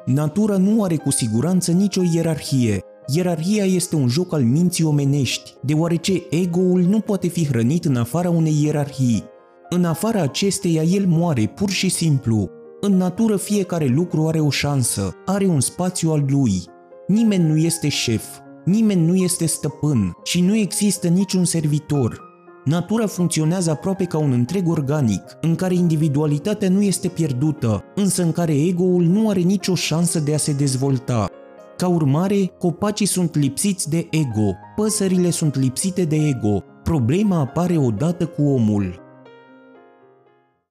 Natura 0.06 0.58
nu 0.58 0.84
are 0.84 0.95
cu 0.95 1.12
siguranță 1.12 1.72
nicio 1.72 2.02
ierarhie. 2.13 2.80
Ierarhia 3.13 3.63
este 3.63 3.95
un 3.95 4.08
joc 4.08 4.34
al 4.34 4.43
minții 4.43 4.84
omenești, 4.84 5.54
deoarece 5.62 6.24
ego-ul 6.30 6.82
nu 6.82 7.00
poate 7.00 7.28
fi 7.28 7.45
hrănit 7.45 7.86
în 7.86 7.95
afara 7.95 8.30
unei 8.30 8.63
ierarhii. 8.63 9.24
În 9.69 9.86
afara 9.86 10.22
acesteia 10.22 10.84
el 10.84 11.06
moare 11.08 11.52
pur 11.56 11.69
și 11.69 11.89
simplu. 11.89 12.50
În 12.82 12.98
natură 12.98 13.36
fiecare 13.36 13.86
lucru 13.86 14.28
are 14.28 14.39
o 14.39 14.50
șansă, 14.50 15.15
are 15.26 15.45
un 15.45 15.60
spațiu 15.60 16.12
al 16.12 16.26
lui. 16.28 16.63
Nimeni 17.08 17.48
nu 17.48 17.58
este 17.58 17.89
șef, 17.89 18.24
nimeni 18.65 19.06
nu 19.06 19.15
este 19.15 19.45
stăpân 19.45 20.12
și 20.24 20.41
nu 20.41 20.56
există 20.56 21.08
niciun 21.08 21.45
servitor. 21.45 22.28
Natura 22.65 23.08
funcționează 23.08 23.72
aproape 23.72 24.04
ca 24.04 24.17
un 24.17 24.32
întreg 24.32 24.69
organic, 24.69 25.22
în 25.41 25.56
care 25.56 25.74
individualitatea 25.74 26.69
nu 26.69 26.82
este 26.82 27.08
pierdută, 27.08 27.84
însă 27.95 28.24
în 28.24 28.32
care 28.32 28.54
ego-ul 28.54 29.04
nu 29.04 29.30
are 29.30 29.39
nicio 29.39 29.76
șansă 29.76 30.19
de 30.19 30.34
a 30.34 30.38
se 30.38 30.54
dezvolta. 30.54 31.30
Ca 31.79 31.87
urmare, 31.87 32.45
copacii 32.57 33.05
sunt 33.05 33.35
lipsiți 33.35 33.89
de 33.89 34.07
ego, 34.11 34.55
păsările 34.75 35.29
sunt 35.29 35.55
lipsite 35.55 36.03
de 36.03 36.15
ego. 36.15 36.63
Problema 36.83 37.39
apare 37.39 37.77
odată 37.77 38.25
cu 38.25 38.41
omul. 38.41 39.09